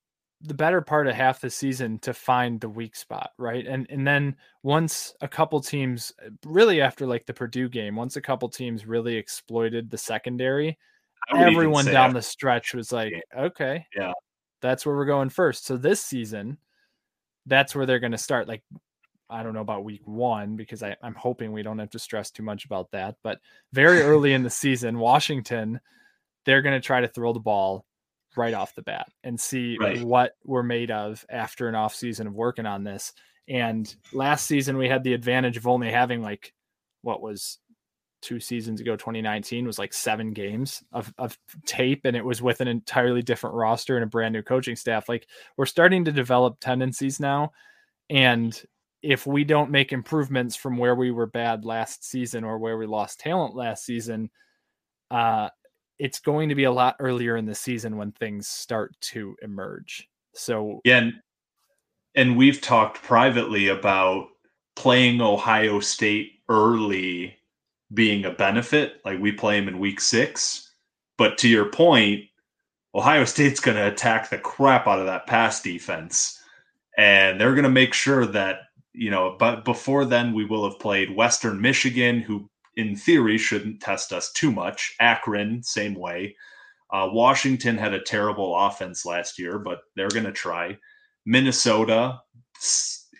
[0.42, 3.66] the better part of half the season to find the weak spot, right?
[3.66, 6.12] And and then once a couple teams
[6.44, 10.78] really after like the Purdue game, once a couple teams really exploited the secondary,
[11.34, 14.12] everyone down the stretch was like, okay, yeah.
[14.66, 15.64] That's where we're going first.
[15.64, 16.58] So this season,
[17.46, 18.62] that's where they're going to start like
[19.30, 22.30] I don't know about week one because I, I'm hoping we don't have to stress
[22.30, 23.16] too much about that.
[23.22, 23.40] But
[23.72, 25.80] very early in the season, Washington,
[26.44, 27.84] they're going to try to throw the ball
[28.36, 30.02] right off the bat and see right.
[30.02, 33.12] what we're made of after an off season of working on this.
[33.48, 36.52] And last season we had the advantage of only having like
[37.02, 37.58] what was
[38.22, 42.60] two seasons ago 2019 was like seven games of, of tape and it was with
[42.60, 46.58] an entirely different roster and a brand new coaching staff like we're starting to develop
[46.60, 47.50] tendencies now
[48.10, 48.62] and
[49.02, 52.86] if we don't make improvements from where we were bad last season or where we
[52.86, 54.30] lost talent last season
[55.10, 55.48] uh
[55.98, 60.08] it's going to be a lot earlier in the season when things start to emerge.
[60.34, 61.14] So yeah, and,
[62.14, 64.28] and we've talked privately about
[64.74, 67.36] playing Ohio State early
[67.92, 69.00] being a benefit.
[69.04, 70.70] Like we play them in week six,
[71.18, 72.24] but to your point,
[72.94, 76.40] Ohio State's going to attack the crap out of that pass defense,
[76.96, 78.60] and they're going to make sure that
[78.92, 79.36] you know.
[79.38, 84.30] But before then, we will have played Western Michigan, who in theory, shouldn't test us
[84.32, 84.94] too much.
[85.00, 86.36] Akron, same way.
[86.92, 90.76] Uh, Washington had a terrible offense last year, but they're going to try.
[91.24, 92.20] Minnesota,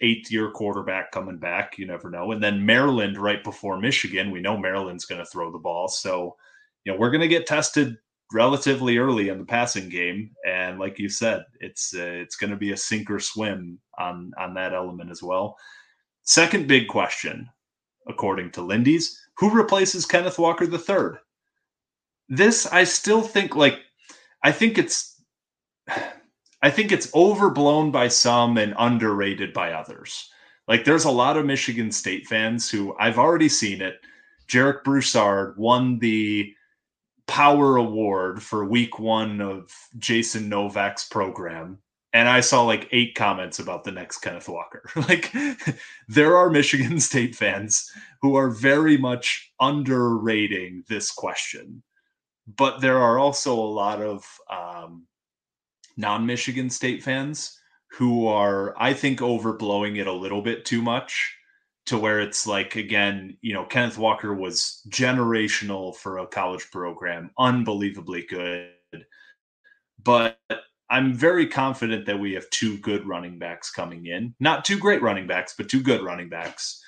[0.01, 1.79] eighth year quarterback coming back.
[1.79, 2.33] You never know.
[2.33, 4.31] And then Maryland right before Michigan.
[4.31, 5.89] We know Maryland's going to throw the ball.
[5.89, 6.37] So,
[6.85, 7.97] you know, we're going to get tested
[8.33, 10.31] relatively early in the passing game.
[10.47, 14.33] And like you said, it's uh, it's going to be a sink or swim on
[14.39, 15.57] on that element as well.
[16.23, 17.49] Second big question,
[18.09, 21.19] according to Lindy's, who replaces Kenneth Walker III?
[22.29, 23.79] This I still think like
[24.43, 25.16] I think it's
[26.63, 30.31] I think it's overblown by some and underrated by others.
[30.69, 34.01] Like there's a lot of Michigan State fans who I've already seen it.
[34.49, 36.53] Jarek Broussard won the
[37.27, 41.79] Power Award for week one of Jason Novak's program.
[42.13, 44.89] And I saw like eight comments about the next Kenneth Walker.
[44.97, 45.33] like
[46.09, 47.91] there are Michigan State fans
[48.23, 51.83] who are very much underrating this question.
[52.57, 55.07] But there are also a lot of um,
[55.97, 57.59] non Michigan State fans
[57.93, 61.37] who are, I think, overblowing it a little bit too much
[61.87, 67.31] to where it's like, again, you know, Kenneth Walker was generational for a college program,
[67.39, 68.73] unbelievably good.
[70.03, 70.39] But
[70.91, 74.35] I'm very confident that we have two good running backs coming in.
[74.41, 76.83] Not two great running backs, but two good running backs.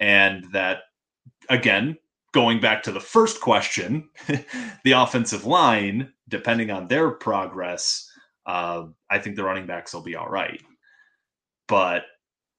[0.00, 0.78] And that,
[1.48, 1.96] again,
[2.32, 4.08] going back to the first question,
[4.84, 8.10] the offensive line, depending on their progress,
[8.46, 10.60] uh, I think the running backs will be all right.
[11.68, 12.04] But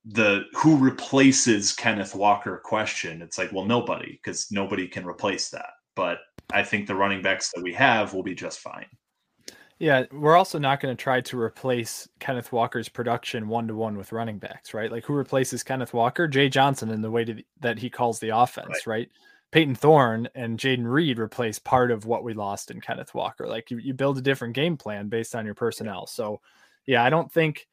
[0.05, 5.69] the who replaces Kenneth Walker question, it's like, well, nobody, because nobody can replace that.
[5.95, 6.19] But
[6.51, 8.85] I think the running backs that we have will be just fine.
[9.77, 13.97] Yeah, we're also not going to try to replace Kenneth Walker's production one to one
[13.97, 14.91] with running backs, right?
[14.91, 16.27] Like who replaces Kenneth Walker?
[16.27, 18.87] Jay Johnson in the way to, that he calls the offense, right?
[18.87, 19.09] right?
[19.55, 23.47] Payton Thorne and Jayden Reed replace part of what we lost in Kenneth Walker.
[23.47, 26.07] Like you, you build a different game plan based on your personnel.
[26.07, 26.41] So,
[26.85, 27.65] yeah, I don't think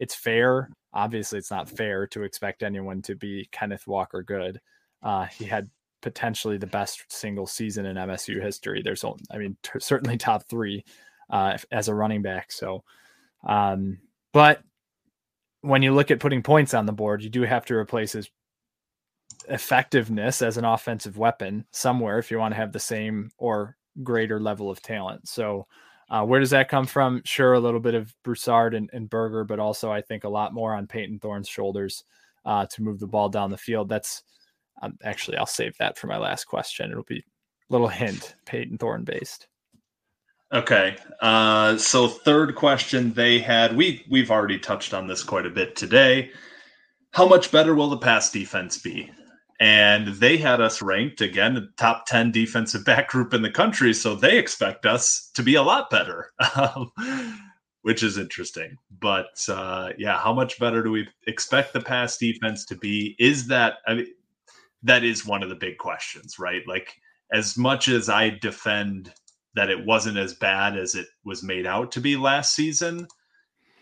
[0.00, 0.70] it's fair.
[0.94, 4.62] Obviously, it's not fair to expect anyone to be Kenneth Walker good.
[5.02, 5.68] Uh, he had
[6.00, 8.80] potentially the best single season in MSU history.
[8.80, 10.86] There's, I mean, t- certainly top three
[11.28, 12.50] uh, as a running back.
[12.50, 12.82] So,
[13.46, 13.98] um,
[14.32, 14.62] but
[15.60, 18.30] when you look at putting points on the board, you do have to replace his
[19.48, 24.40] effectiveness as an offensive weapon somewhere if you want to have the same or greater
[24.40, 25.28] level of talent.
[25.28, 25.66] So,
[26.08, 27.22] uh, where does that come from?
[27.24, 30.54] Sure, a little bit of Broussard and, and Berger, but also I think a lot
[30.54, 32.04] more on Payton Thorne's shoulders
[32.44, 33.88] uh, to move the ball down the field.
[33.88, 34.22] That's
[34.82, 36.90] um, actually, I'll save that for my last question.
[36.90, 37.22] It'll be a
[37.72, 39.48] little hint Payton Thorne based.
[40.52, 40.96] Okay.
[41.20, 45.74] Uh, so third question they had, we we've already touched on this quite a bit
[45.74, 46.30] today.
[47.10, 49.10] How much better will the pass defense be?
[49.58, 53.94] And they had us ranked again the top 10 defensive back group in the country
[53.94, 56.32] so they expect us to be a lot better
[57.82, 58.76] which is interesting.
[59.00, 63.14] But uh, yeah how much better do we expect the pass defense to be?
[63.18, 64.06] Is that I mean,
[64.82, 66.62] that is one of the big questions right?
[66.66, 66.94] Like
[67.32, 69.12] as much as i defend
[69.54, 73.06] that it wasn't as bad as it was made out to be last season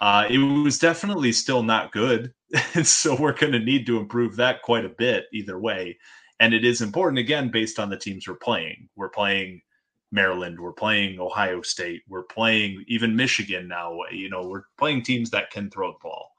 [0.00, 2.32] uh, it was definitely still not good.
[2.82, 5.98] so we're going to need to improve that quite a bit either way.
[6.40, 8.88] And it is important, again, based on the teams we're playing.
[8.96, 9.62] We're playing
[10.10, 13.98] Maryland, we're playing Ohio State, we're playing even Michigan now.
[14.12, 16.32] You know, we're playing teams that can throw the ball.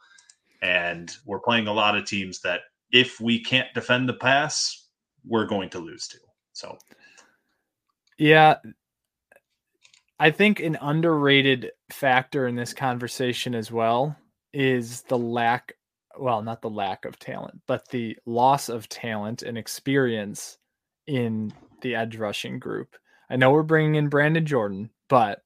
[0.61, 4.87] And we're playing a lot of teams that if we can't defend the pass,
[5.25, 6.17] we're going to lose to.
[6.53, 6.77] So,
[8.17, 8.55] yeah,
[10.19, 14.15] I think an underrated factor in this conversation as well
[14.53, 15.73] is the lack,
[16.17, 20.57] well, not the lack of talent, but the loss of talent and experience
[21.05, 22.95] in the edge rushing group.
[23.29, 25.41] I know we're bringing in Brandon Jordan, but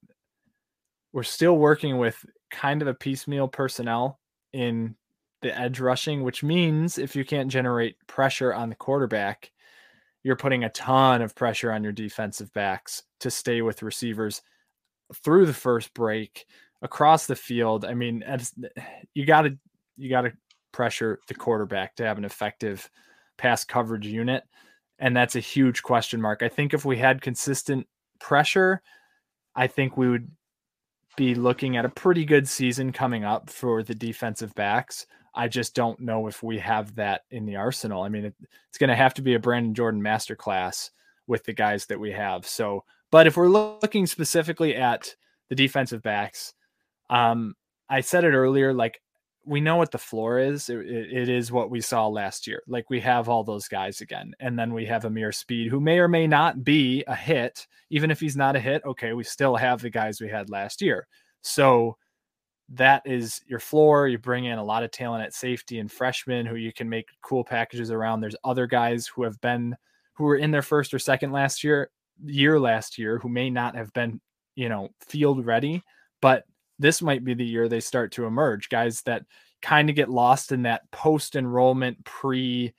[1.14, 4.20] we're still working with kind of a piecemeal personnel
[4.54, 4.96] in
[5.42, 9.52] the edge rushing, which means if you can't generate pressure on the quarterback,
[10.22, 14.44] you're putting a ton of pressure on your defensive backs to stay with receivers
[15.16, 16.46] through the first break
[16.82, 17.86] across the field.
[17.86, 18.24] I mean,
[19.14, 19.58] you got to
[19.98, 20.34] you got to
[20.72, 22.90] pressure the quarterback to have an effective
[23.38, 24.44] pass coverage unit,
[25.00, 26.42] and that's a huge question mark.
[26.42, 27.88] I think if we had consistent
[28.20, 28.82] pressure,
[29.56, 30.30] I think we would
[31.18, 35.06] be looking at a pretty good season coming up for the defensive backs.
[35.36, 38.04] I just don't know if we have that in the arsenal.
[38.04, 38.36] I mean, it,
[38.70, 40.90] it's going to have to be a Brandon Jordan masterclass
[41.28, 42.48] with the guys that we have.
[42.48, 45.16] So but if we're looking specifically at
[45.50, 46.54] the defensive backs,
[47.10, 47.56] um,
[47.90, 49.02] I said it earlier, like
[49.46, 50.70] we know what the floor is.
[50.70, 52.62] It, it is what we saw last year.
[52.68, 56.00] Like we have all those guys again, and then we have Ameer Speed, who may
[56.00, 57.66] or may not be a hit.
[57.90, 60.82] Even if he's not a hit, okay, we still have the guys we had last
[60.82, 61.08] year.
[61.42, 61.98] So
[62.70, 64.08] that is your floor.
[64.08, 67.08] You bring in a lot of talent at safety and freshmen who you can make
[67.24, 68.22] cool packages around.
[68.22, 69.76] There's other guys who have been
[70.14, 71.90] who were in their first or second last year
[72.26, 74.20] year last year who may not have been,
[74.56, 75.84] you know, field ready,
[76.22, 76.44] but
[76.78, 78.70] this might be the year they start to emerge.
[78.70, 79.24] Guys that
[79.62, 82.74] kind of get lost in that post enrollment pre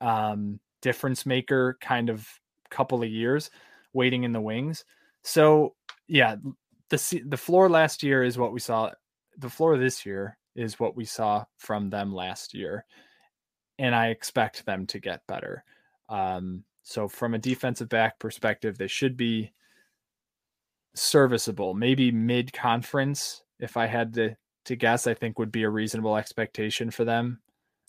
[0.00, 2.28] um, difference maker kind of
[2.70, 3.50] couple of years
[3.92, 4.84] waiting in the wings.
[5.22, 5.74] So
[6.08, 6.36] yeah,
[6.90, 8.90] the the floor last year is what we saw.
[9.38, 12.84] The floor this year is what we saw from them last year,
[13.78, 15.64] and I expect them to get better.
[16.08, 19.50] Um, so from a defensive back perspective, they should be
[20.94, 23.42] serviceable, maybe mid conference.
[23.58, 27.40] If I had to to guess, I think would be a reasonable expectation for them.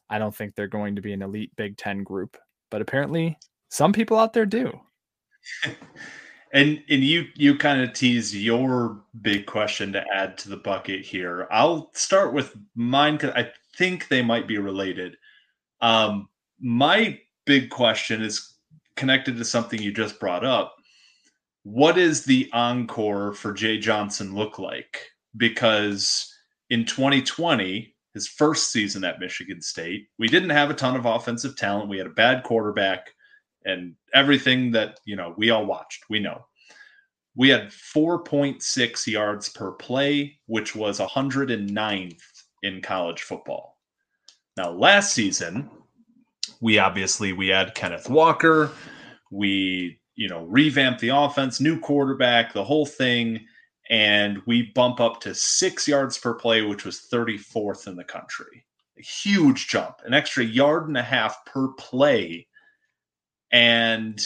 [0.09, 2.37] I don't think they're going to be an elite Big Ten group,
[2.71, 3.37] but apparently
[3.69, 4.73] some people out there do.
[6.51, 11.05] and and you you kind of tease your big question to add to the bucket
[11.05, 11.47] here.
[11.51, 15.17] I'll start with mine because I think they might be related.
[15.81, 16.29] Um,
[16.59, 18.56] my big question is
[18.97, 20.75] connected to something you just brought up.
[21.63, 24.99] What is the encore for Jay Johnson look like?
[25.35, 26.33] Because
[26.69, 31.55] in 2020, his first season at Michigan State, we didn't have a ton of offensive
[31.55, 31.89] talent.
[31.89, 33.11] We had a bad quarterback
[33.65, 36.45] and everything that, you know, we all watched, we know.
[37.35, 42.21] We had 4.6 yards per play, which was 109th
[42.63, 43.77] in college football.
[44.55, 45.69] Now, last season,
[46.61, 48.71] we obviously we had Kenneth Walker,
[49.31, 53.45] we, you know, revamped the offense, new quarterback, the whole thing
[53.89, 58.65] and we bump up to six yards per play, which was 34th in the country.
[58.97, 62.47] A huge jump, an extra yard and a half per play.
[63.51, 64.19] And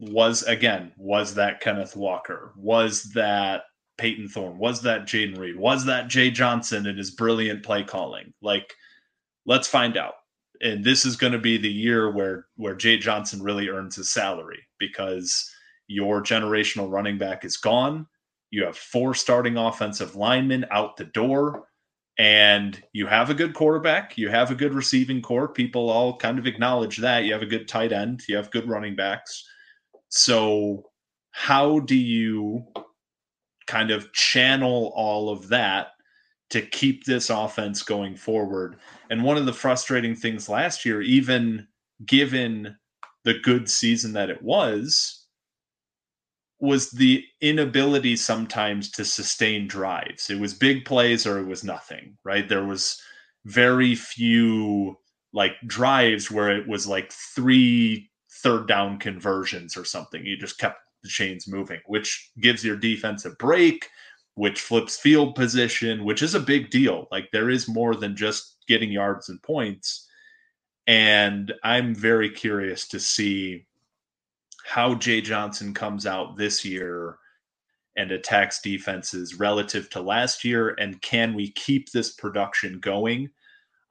[0.00, 2.52] was again, was that Kenneth Walker?
[2.56, 3.62] Was that
[3.98, 4.58] Payton Thorne?
[4.58, 5.56] Was that Jayden Reed?
[5.56, 8.32] Was that Jay Johnson and his brilliant play calling?
[8.40, 8.74] Like,
[9.46, 10.14] let's find out.
[10.62, 14.10] And this is going to be the year where where Jay Johnson really earns his
[14.10, 15.50] salary because
[15.86, 18.06] your generational running back is gone.
[18.50, 21.68] You have four starting offensive linemen out the door,
[22.18, 24.16] and you have a good quarterback.
[24.16, 25.48] You have a good receiving core.
[25.48, 27.24] People all kind of acknowledge that.
[27.24, 28.22] You have a good tight end.
[28.28, 29.44] You have good running backs.
[30.08, 30.90] So,
[31.30, 32.64] how do you
[33.66, 35.88] kind of channel all of that
[36.50, 38.76] to keep this offense going forward?
[39.10, 41.66] And one of the frustrating things last year, even
[42.06, 42.76] given
[43.24, 45.26] the good season that it was,
[46.60, 50.28] was the inability sometimes to sustain drives.
[50.30, 52.48] It was big plays or it was nothing, right?
[52.48, 53.00] There was
[53.44, 54.96] very few
[55.32, 58.10] like drives where it was like three
[58.42, 60.24] third down conversions or something.
[60.24, 63.88] You just kept the chains moving, which gives your defense a break,
[64.38, 67.08] which flips field position, which is a big deal.
[67.10, 70.06] Like there is more than just getting yards and points.
[70.86, 73.66] And I'm very curious to see
[74.64, 77.18] how Jay Johnson comes out this year
[77.96, 83.30] and attacks defenses relative to last year, and can we keep this production going?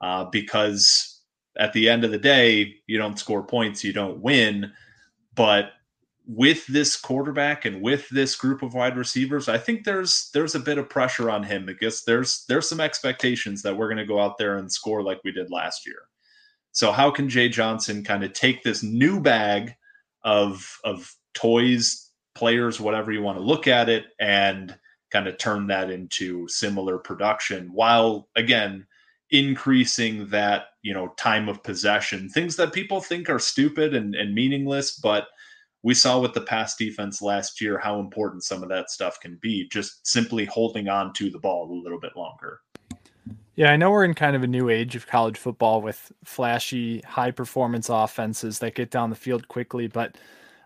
[0.00, 1.20] Uh, because
[1.58, 4.72] at the end of the day, you don't score points, you don't win.
[5.34, 5.72] But
[6.28, 10.60] with this quarterback and with this group of wide receivers, I think there's there's a
[10.60, 14.20] bit of pressure on him because there's there's some expectations that we're going to go
[14.20, 16.02] out there and score like we did last year.
[16.72, 19.74] So how can Jay Johnson kind of take this new bag
[20.22, 24.78] of of toys, players, whatever you want to look at it, and
[25.10, 28.86] kind of turn that into similar production while again
[29.30, 34.34] increasing that you know time of possession things that people think are stupid and, and
[34.34, 35.28] meaningless but
[35.82, 39.38] we saw with the pass defense last year how important some of that stuff can
[39.40, 42.60] be just simply holding on to the ball a little bit longer
[43.58, 47.00] yeah, I know we're in kind of a new age of college football with flashy,
[47.00, 50.16] high performance offenses that get down the field quickly, but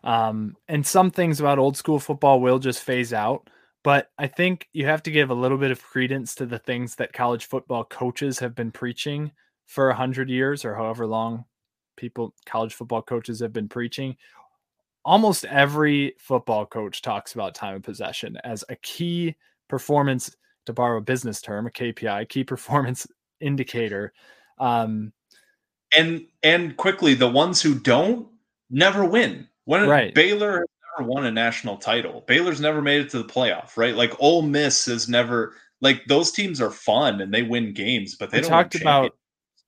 [0.04, 3.48] um, and some things about old school football will just phase out.
[3.82, 6.96] But I think you have to give a little bit of credence to the things
[6.96, 9.32] that college football coaches have been preaching
[9.64, 11.46] for a hundred years or however long
[11.96, 14.16] people college football coaches have been preaching.
[15.05, 19.34] Almost every football coach talks about time of possession as a key
[19.68, 20.34] performance
[20.66, 23.07] to borrow a business term, a KPI, key performance
[23.40, 24.12] indicator.
[24.59, 25.12] Um,
[25.94, 28.28] and and quickly, the ones who don't
[28.70, 29.48] never win.
[29.64, 30.14] When right.
[30.14, 32.24] Baylor has never won a national title.
[32.26, 33.94] Baylor's never made it to the playoff, right?
[33.94, 38.30] Like Ole Miss has never like those teams are fun and they win games, but
[38.30, 39.12] they we don't talked about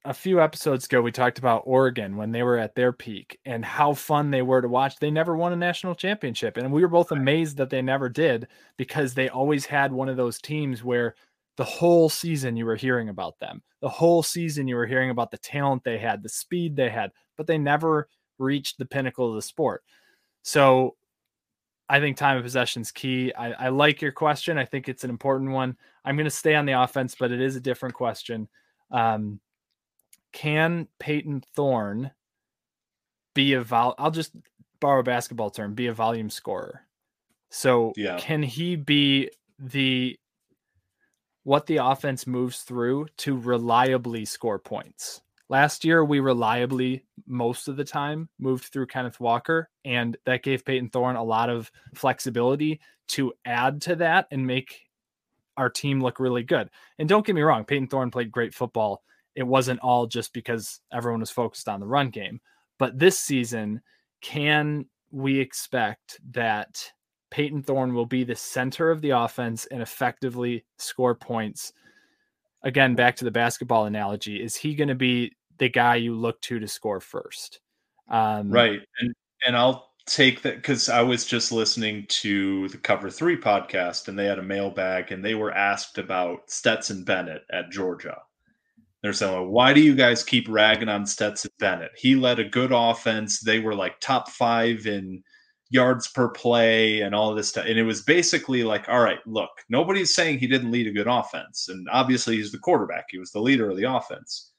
[0.05, 3.65] a few episodes ago we talked about Oregon when they were at their peak and
[3.65, 4.99] how fun they were to watch.
[4.99, 8.49] They never won a national championship and we were both amazed that they never did
[8.77, 11.15] because they always had one of those teams where
[11.57, 13.63] the whole season you were hearing about them.
[13.81, 17.13] The whole season you were hearing about the talent they had, the speed they had,
[17.37, 19.85] but they never reached the pinnacle of the sport.
[20.43, 20.97] So
[21.89, 23.33] I think time of possession is key.
[23.35, 24.59] I, I like your question.
[24.59, 25.77] I think it's an important one.
[26.05, 28.49] I'm going to stay on the offense, but it is a different question.
[28.91, 29.41] Um,
[30.35, 32.11] can Payton Thorne
[33.35, 33.95] be a vol?
[33.97, 34.37] I'll just
[34.81, 36.83] borrow a basketball term, be a volume scorer.
[37.51, 38.19] So yeah.
[38.19, 40.19] can he be the
[41.45, 45.23] what the offense moves through to reliably score points?
[45.49, 50.65] Last year, we reliably, most of the time, moved through Kenneth Walker, and that gave
[50.65, 54.81] Payton Thorne a lot of flexibility to add to that and make
[55.57, 56.71] our team look really good.
[56.99, 59.03] And don't get me wrong, Payton Thorne played great football.
[59.35, 62.41] It wasn't all just because everyone was focused on the run game.
[62.79, 63.81] But this season,
[64.21, 66.93] can we expect that
[67.31, 71.73] Payton Thorne will be the center of the offense and effectively score points
[72.65, 76.41] again, back to the basketball analogy, is he going to be the guy you look
[76.43, 77.61] to to score first?
[78.09, 78.81] Um, right.
[79.01, 79.15] And,
[79.47, 84.19] and I'll take that because I was just listening to the Cover Three podcast and
[84.19, 88.23] they had a mailbag and they were asked about Stetson Bennett at Georgia.
[89.05, 91.91] They're saying, why do you guys keep ragging on Stetson Bennett?
[91.95, 93.39] He led a good offense.
[93.41, 95.23] They were like top five in
[95.69, 97.67] yards per play and all this stuff.
[97.69, 101.07] And it was basically like, all right, look, nobody's saying he didn't lead a good
[101.07, 101.69] offense.
[101.69, 104.53] And obviously he's the quarterback, he was the leader of the offense.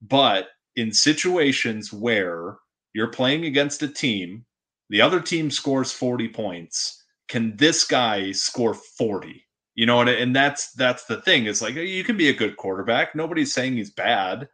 [0.00, 2.58] But in situations where
[2.92, 4.46] you're playing against a team,
[4.90, 9.44] the other team scores 40 points, can this guy score 40?
[9.74, 11.46] You know, and, and that's that's the thing.
[11.46, 13.14] Is like you can be a good quarterback.
[13.14, 14.48] Nobody's saying he's bad,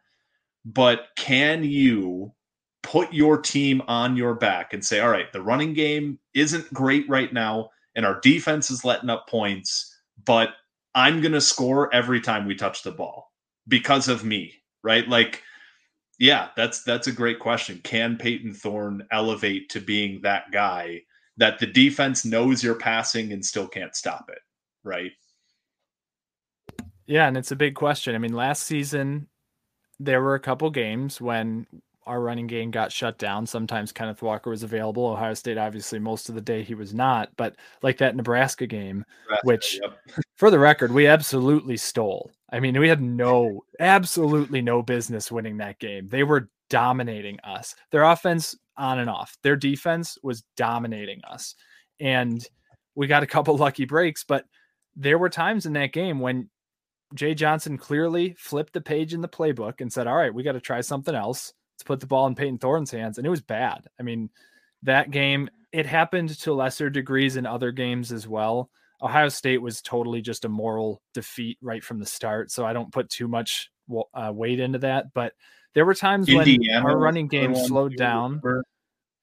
[0.63, 2.33] but can you
[2.83, 7.07] put your team on your back and say, all right, the running game isn't great
[7.09, 9.93] right now, and our defense is letting up points,
[10.23, 10.49] but
[10.95, 13.31] I'm going to score every time we touch the ball
[13.67, 14.53] because of me,
[14.83, 15.07] right?
[15.07, 15.43] Like,
[16.17, 17.81] yeah, that's that's a great question.
[17.83, 21.01] Can Payton Thorne elevate to being that guy
[21.37, 24.39] that the defense knows you're passing and still can't stop it,
[24.87, 25.11] right?
[27.05, 28.15] Yeah, and it's a big question.
[28.15, 29.27] I mean, last season
[29.99, 31.65] there were a couple games when
[32.05, 33.45] our running game got shut down.
[33.45, 35.05] Sometimes Kenneth Walker was available.
[35.05, 37.29] Ohio State, obviously, most of the day he was not.
[37.35, 40.23] But like that Nebraska game, Nebraska, which, yep.
[40.35, 42.31] for the record, we absolutely stole.
[42.49, 46.07] I mean, we had no, absolutely no business winning that game.
[46.07, 47.75] They were dominating us.
[47.91, 49.37] Their offense on and off.
[49.41, 51.55] Their defense was dominating us.
[51.99, 52.45] And
[52.95, 54.45] we got a couple lucky breaks, but
[54.97, 56.49] there were times in that game when
[57.13, 60.53] Jay Johnson clearly flipped the page in the playbook and said, All right, we got
[60.53, 63.41] to try something else to put the ball in Payton Thorne's hands, and it was
[63.41, 63.87] bad.
[63.99, 64.29] I mean,
[64.83, 68.69] that game it happened to lesser degrees in other games as well.
[69.01, 72.91] Ohio State was totally just a moral defeat right from the start, so I don't
[72.91, 73.69] put too much
[74.13, 75.13] uh, weight into that.
[75.13, 75.33] But
[75.75, 78.41] there were times Indiana when our running game slowed down.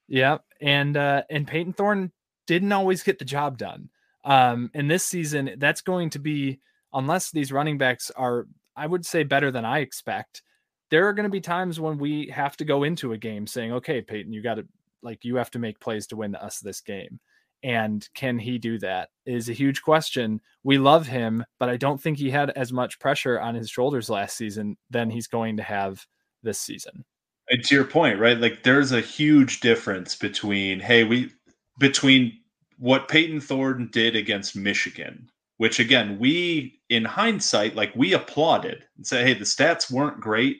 [0.07, 2.13] Yeah, and uh, and Payton Thorne
[2.47, 3.89] didn't always get the job done.
[4.25, 6.61] Um, and this season, that's going to be
[6.93, 8.47] unless these running backs are,
[8.77, 10.43] I would say, better than I expect
[10.91, 13.73] there are going to be times when we have to go into a game saying,
[13.73, 14.67] okay, Payton, you got to
[15.03, 17.19] like you have to make plays to win us this game.
[17.65, 19.09] And can he do that?
[19.27, 20.41] Is a huge question.
[20.63, 24.09] We love him, but I don't think he had as much pressure on his shoulders
[24.11, 26.07] last season than he's going to have
[26.45, 27.05] this season.
[27.49, 28.39] And to your point, right?
[28.39, 31.33] Like there's a huge difference between hey, we
[31.79, 32.39] between
[32.79, 39.07] what Payton Thorne did against Michigan, which again, we in hindsight, like we applauded and
[39.07, 40.59] said, hey, the stats weren't great,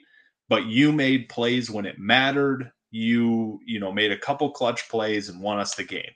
[0.49, 2.71] but you made plays when it mattered.
[2.91, 6.13] You, you know, made a couple clutch plays and won us the game.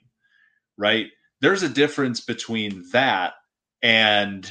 [0.78, 1.08] Right?
[1.42, 3.34] There's a difference between that
[3.82, 4.50] and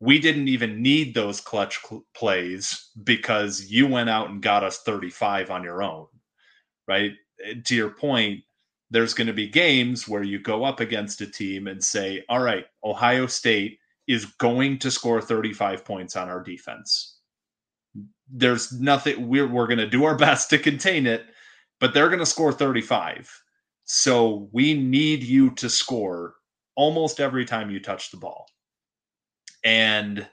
[0.00, 4.82] we didn't even need those clutch cl- plays because you went out and got us
[4.82, 6.06] 35 on your own.
[6.86, 7.12] Right?
[7.44, 8.42] Eh, to your point,
[8.90, 12.40] there's going to be games where you go up against a team and say, "All
[12.42, 17.18] right, Ohio State is going to score 35 points on our defense."
[18.30, 21.24] there's nothing we're we're going to do our best to contain it,
[21.80, 23.42] but they're going to score 35.
[23.84, 26.34] So we need you to score
[26.76, 28.46] almost every time you touch the ball.
[29.64, 30.26] And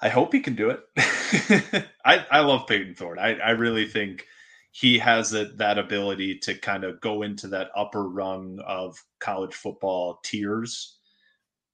[0.00, 1.86] I hope he can do it.
[2.04, 3.18] I, I love Payton Thorne.
[3.18, 4.26] I, I really think
[4.72, 9.54] he has a, that ability to kind of go into that upper rung of college
[9.54, 10.98] football tiers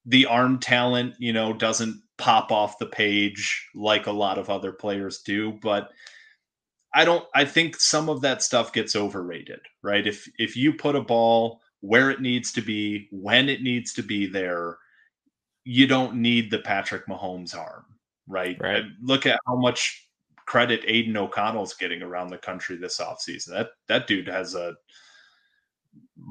[0.08, 4.72] the arm talent, you know, doesn't pop off the page like a lot of other
[4.72, 5.90] players do, but
[6.94, 10.06] I don't I think some of that stuff gets overrated, right?
[10.06, 14.02] If if you put a ball where it needs to be, when it needs to
[14.02, 14.78] be there,
[15.64, 17.84] you don't need the Patrick Mahomes arm,
[18.26, 18.56] right?
[18.58, 18.84] Right.
[19.02, 20.07] Look at how much
[20.48, 23.50] credit Aidan O'Connell's getting around the country this offseason.
[23.50, 24.74] That that dude has a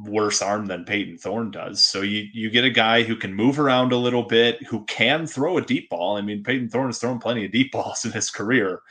[0.05, 1.85] worse arm than Payton Thorne does.
[1.85, 5.27] So you you get a guy who can move around a little bit, who can
[5.27, 6.17] throw a deep ball.
[6.17, 8.81] I mean, Payton Thorne has thrown plenty of deep balls in his career.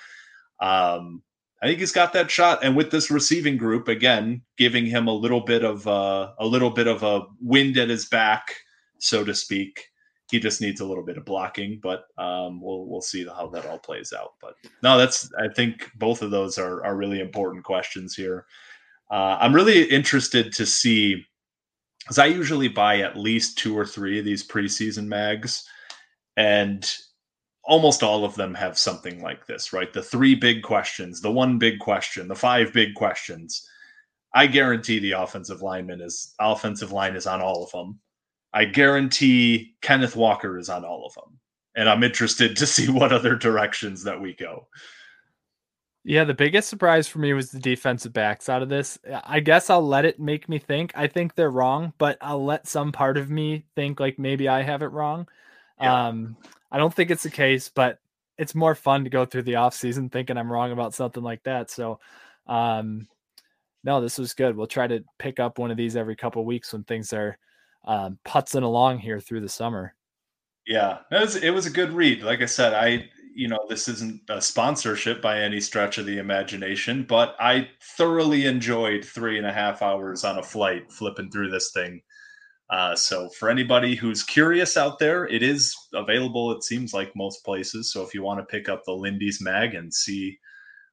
[0.61, 1.23] Um,
[1.61, 5.13] I think he's got that shot, and with this receiving group again, giving him a
[5.13, 8.55] little bit of uh, a little bit of a wind at his back,
[9.01, 9.89] so to speak.
[10.31, 13.67] He just needs a little bit of blocking, but um, we'll we'll see how that
[13.67, 14.35] all plays out.
[14.41, 18.47] But no, that's I think both of those are are really important questions here.
[19.11, 21.25] Uh, I'm really interested to see
[22.01, 25.65] because I usually buy at least two or three of these preseason mags,
[26.37, 26.89] and
[27.67, 29.93] almost all of them have something like this, right?
[29.93, 33.69] The three big questions, the one big question, the five big questions.
[34.35, 37.99] I guarantee the offensive lineman is offensive line is on all of them.
[38.57, 41.39] I guarantee Kenneth Walker is on all of them.
[41.75, 44.67] And I'm interested to see what other directions that we go.
[46.05, 48.99] Yeah, the biggest surprise for me was the defensive backs out of this.
[49.25, 50.93] I guess I'll let it make me think.
[50.95, 54.63] I think they're wrong, but I'll let some part of me think like maybe I
[54.63, 55.29] have it wrong.
[55.79, 56.07] Yeah.
[56.07, 56.39] Um,
[56.73, 57.99] I don't think it's the case, but
[58.39, 61.43] it's more fun to go through the off season thinking I'm wrong about something like
[61.43, 61.71] that.
[61.71, 62.01] So,
[62.47, 63.07] um,
[63.85, 64.57] no, this was good.
[64.57, 67.37] We'll try to pick up one of these every couple weeks when things are
[67.87, 69.95] um, putzing along here through the summer.
[70.67, 72.23] Yeah, it was it was a good read.
[72.23, 76.19] Like I said, I you know this isn't a sponsorship by any stretch of the
[76.19, 81.51] imagination, but I thoroughly enjoyed three and a half hours on a flight flipping through
[81.51, 82.03] this thing.
[82.69, 86.51] Uh, so for anybody who's curious out there, it is available.
[86.51, 87.93] It seems like most places.
[87.93, 90.37] So if you want to pick up the Lindy's mag and see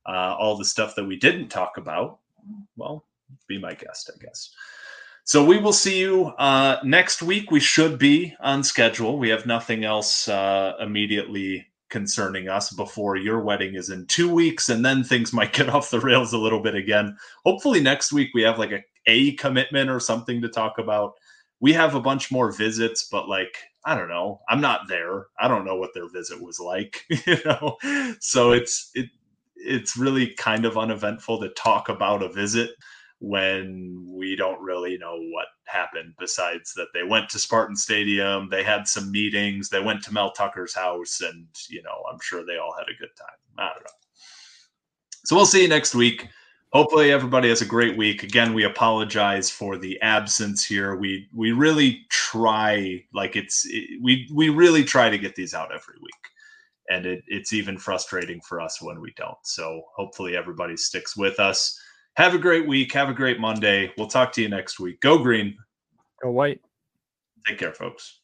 [0.07, 2.19] uh, all the stuff that we didn't talk about,
[2.75, 3.05] well,
[3.47, 4.53] be my guest, I guess.
[5.25, 7.49] So we will see you uh, next week.
[7.49, 9.17] We should be on schedule.
[9.17, 14.67] We have nothing else uh, immediately concerning us before your wedding is in two weeks,
[14.67, 17.15] and then things might get off the rails a little bit again.
[17.45, 21.13] Hopefully next week we have like a a commitment or something to talk about
[21.59, 23.55] we have a bunch more visits, but like
[23.85, 25.27] I don't know, I'm not there.
[25.39, 27.77] I don't know what their visit was like, you know.
[28.19, 29.09] So it's it
[29.55, 32.71] it's really kind of uneventful to talk about a visit
[33.23, 38.63] when we don't really know what happened besides that they went to Spartan Stadium, they
[38.63, 42.57] had some meetings, they went to Mel Tucker's house, and you know, I'm sure they
[42.57, 43.37] all had a good time.
[43.57, 43.89] I don't know.
[45.23, 46.27] So we'll see you next week.
[46.73, 48.23] Hopefully everybody has a great week.
[48.23, 50.97] Again we apologize for the absence here.
[50.97, 55.73] We we really try like it's it, we we really try to get these out
[55.73, 56.11] every week.
[56.89, 59.37] And it, it's even frustrating for us when we don't.
[59.43, 61.79] So hopefully everybody sticks with us
[62.15, 62.93] have a great week.
[62.93, 63.91] Have a great monday.
[63.97, 64.99] We'll talk to you next week.
[65.01, 65.57] Go green.
[66.21, 66.61] Go white.
[67.47, 68.21] Take care folks